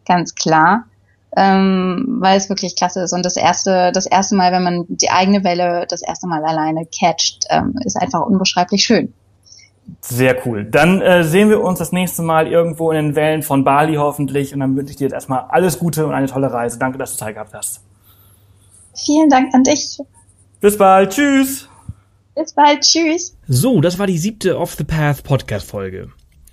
Ganz 0.07 0.35
klar. 0.35 0.85
Ähm, 1.37 2.17
weil 2.21 2.37
es 2.37 2.49
wirklich 2.49 2.75
klasse 2.75 3.03
ist. 3.03 3.13
Und 3.13 3.25
das 3.25 3.37
erste, 3.37 3.93
das 3.93 4.07
erste 4.07 4.35
Mal, 4.35 4.51
wenn 4.53 4.65
man 4.65 4.85
die 4.89 5.11
eigene 5.11 5.45
Welle 5.45 5.87
das 5.89 6.03
erste 6.03 6.27
Mal 6.27 6.45
alleine 6.45 6.87
catcht, 6.87 7.45
ähm, 7.51 7.75
ist 7.85 7.97
einfach 7.97 8.21
unbeschreiblich 8.23 8.83
schön. 8.83 9.13
Sehr 10.01 10.47
cool. 10.47 10.65
Dann 10.65 11.01
äh, 11.01 11.25
sehen 11.25 11.49
wir 11.49 11.63
uns 11.63 11.79
das 11.79 11.93
nächste 11.93 12.23
Mal 12.23 12.47
irgendwo 12.47 12.91
in 12.91 12.97
den 12.97 13.17
Wellen 13.17 13.43
von 13.43 13.65
Bali 13.65 13.95
hoffentlich. 13.95 14.53
Und 14.55 14.61
dann 14.61 14.77
wünsche 14.77 14.91
ich 14.91 14.97
dir 14.97 15.05
jetzt 15.05 15.15
erstmal 15.15 15.45
alles 15.49 15.79
Gute 15.79 16.07
und 16.07 16.13
eine 16.13 16.27
tolle 16.27 16.53
Reise. 16.53 16.79
Danke, 16.79 16.99
dass 16.99 17.13
du 17.13 17.19
Zeit 17.19 17.35
gehabt 17.35 17.55
hast. 17.55 17.81
Vielen 18.95 19.29
Dank 19.29 19.55
an 19.55 19.65
dich. 19.65 19.99
Bis 20.61 20.77
bald. 20.77 21.11
Tschüss. 21.11 21.69
Bis 22.35 22.53
bald. 22.53 22.81
Tschüss. 22.83 23.37
So, 23.49 23.81
das 23.81 23.99
war 23.99 24.07
die 24.07 24.19
siebte 24.19 24.59
Off 24.59 24.75
the 24.75 24.85
Path 24.85 25.23
Podcast 25.23 25.67
Folge. 25.67 26.11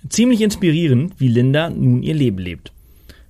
Ziemlich 0.08 0.40
inspirierend, 0.40 1.14
wie 1.18 1.28
Linda 1.28 1.70
nun 1.70 2.02
ihr 2.02 2.14
Leben 2.14 2.38
lebt. 2.38 2.72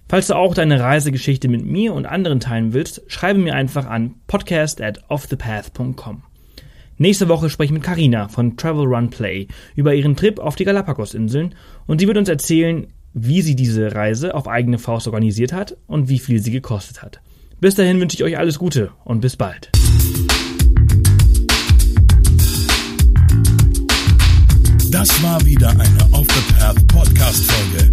Falls 0.08 0.28
du 0.28 0.34
auch 0.34 0.54
deine 0.54 0.80
Reisegeschichte 0.80 1.48
mit 1.48 1.66
mir 1.66 1.92
und 1.92 2.06
anderen 2.06 2.40
teilen 2.40 2.72
willst, 2.72 3.02
schreibe 3.08 3.38
mir 3.40 3.54
einfach 3.54 3.86
an 3.86 4.14
podcast 4.26 4.80
at 4.80 5.04
offthepath.com. 5.08 6.22
Nächste 6.96 7.28
Woche 7.28 7.50
spreche 7.50 7.66
ich 7.66 7.74
mit 7.74 7.82
Carina 7.82 8.28
von 8.28 8.56
Travel 8.56 8.86
Run 8.86 9.10
Play 9.10 9.48
über 9.76 9.94
ihren 9.94 10.16
Trip 10.16 10.38
auf 10.40 10.56
die 10.56 10.64
Galapagos-Inseln 10.64 11.54
und 11.86 12.00
sie 12.00 12.08
wird 12.08 12.16
uns 12.16 12.30
erzählen, 12.30 12.86
wie 13.12 13.42
sie 13.42 13.54
diese 13.54 13.94
Reise 13.94 14.34
auf 14.34 14.48
eigene 14.48 14.78
Faust 14.78 15.06
organisiert 15.06 15.52
hat 15.52 15.76
und 15.86 16.08
wie 16.08 16.18
viel 16.18 16.40
sie 16.40 16.52
gekostet 16.52 17.02
hat. 17.02 17.20
Bis 17.60 17.74
dahin 17.74 18.00
wünsche 18.00 18.16
ich 18.16 18.24
euch 18.24 18.38
alles 18.38 18.58
Gute 18.58 18.92
und 19.04 19.20
bis 19.20 19.36
bald. 19.36 19.70
Das 24.90 25.22
war 25.22 25.44
wieder 25.44 25.68
eine 25.68 26.12
Off 26.12 26.26
the 26.26 26.54
Path 26.54 26.86
Podcast 26.88 27.44
Folge. 27.50 27.92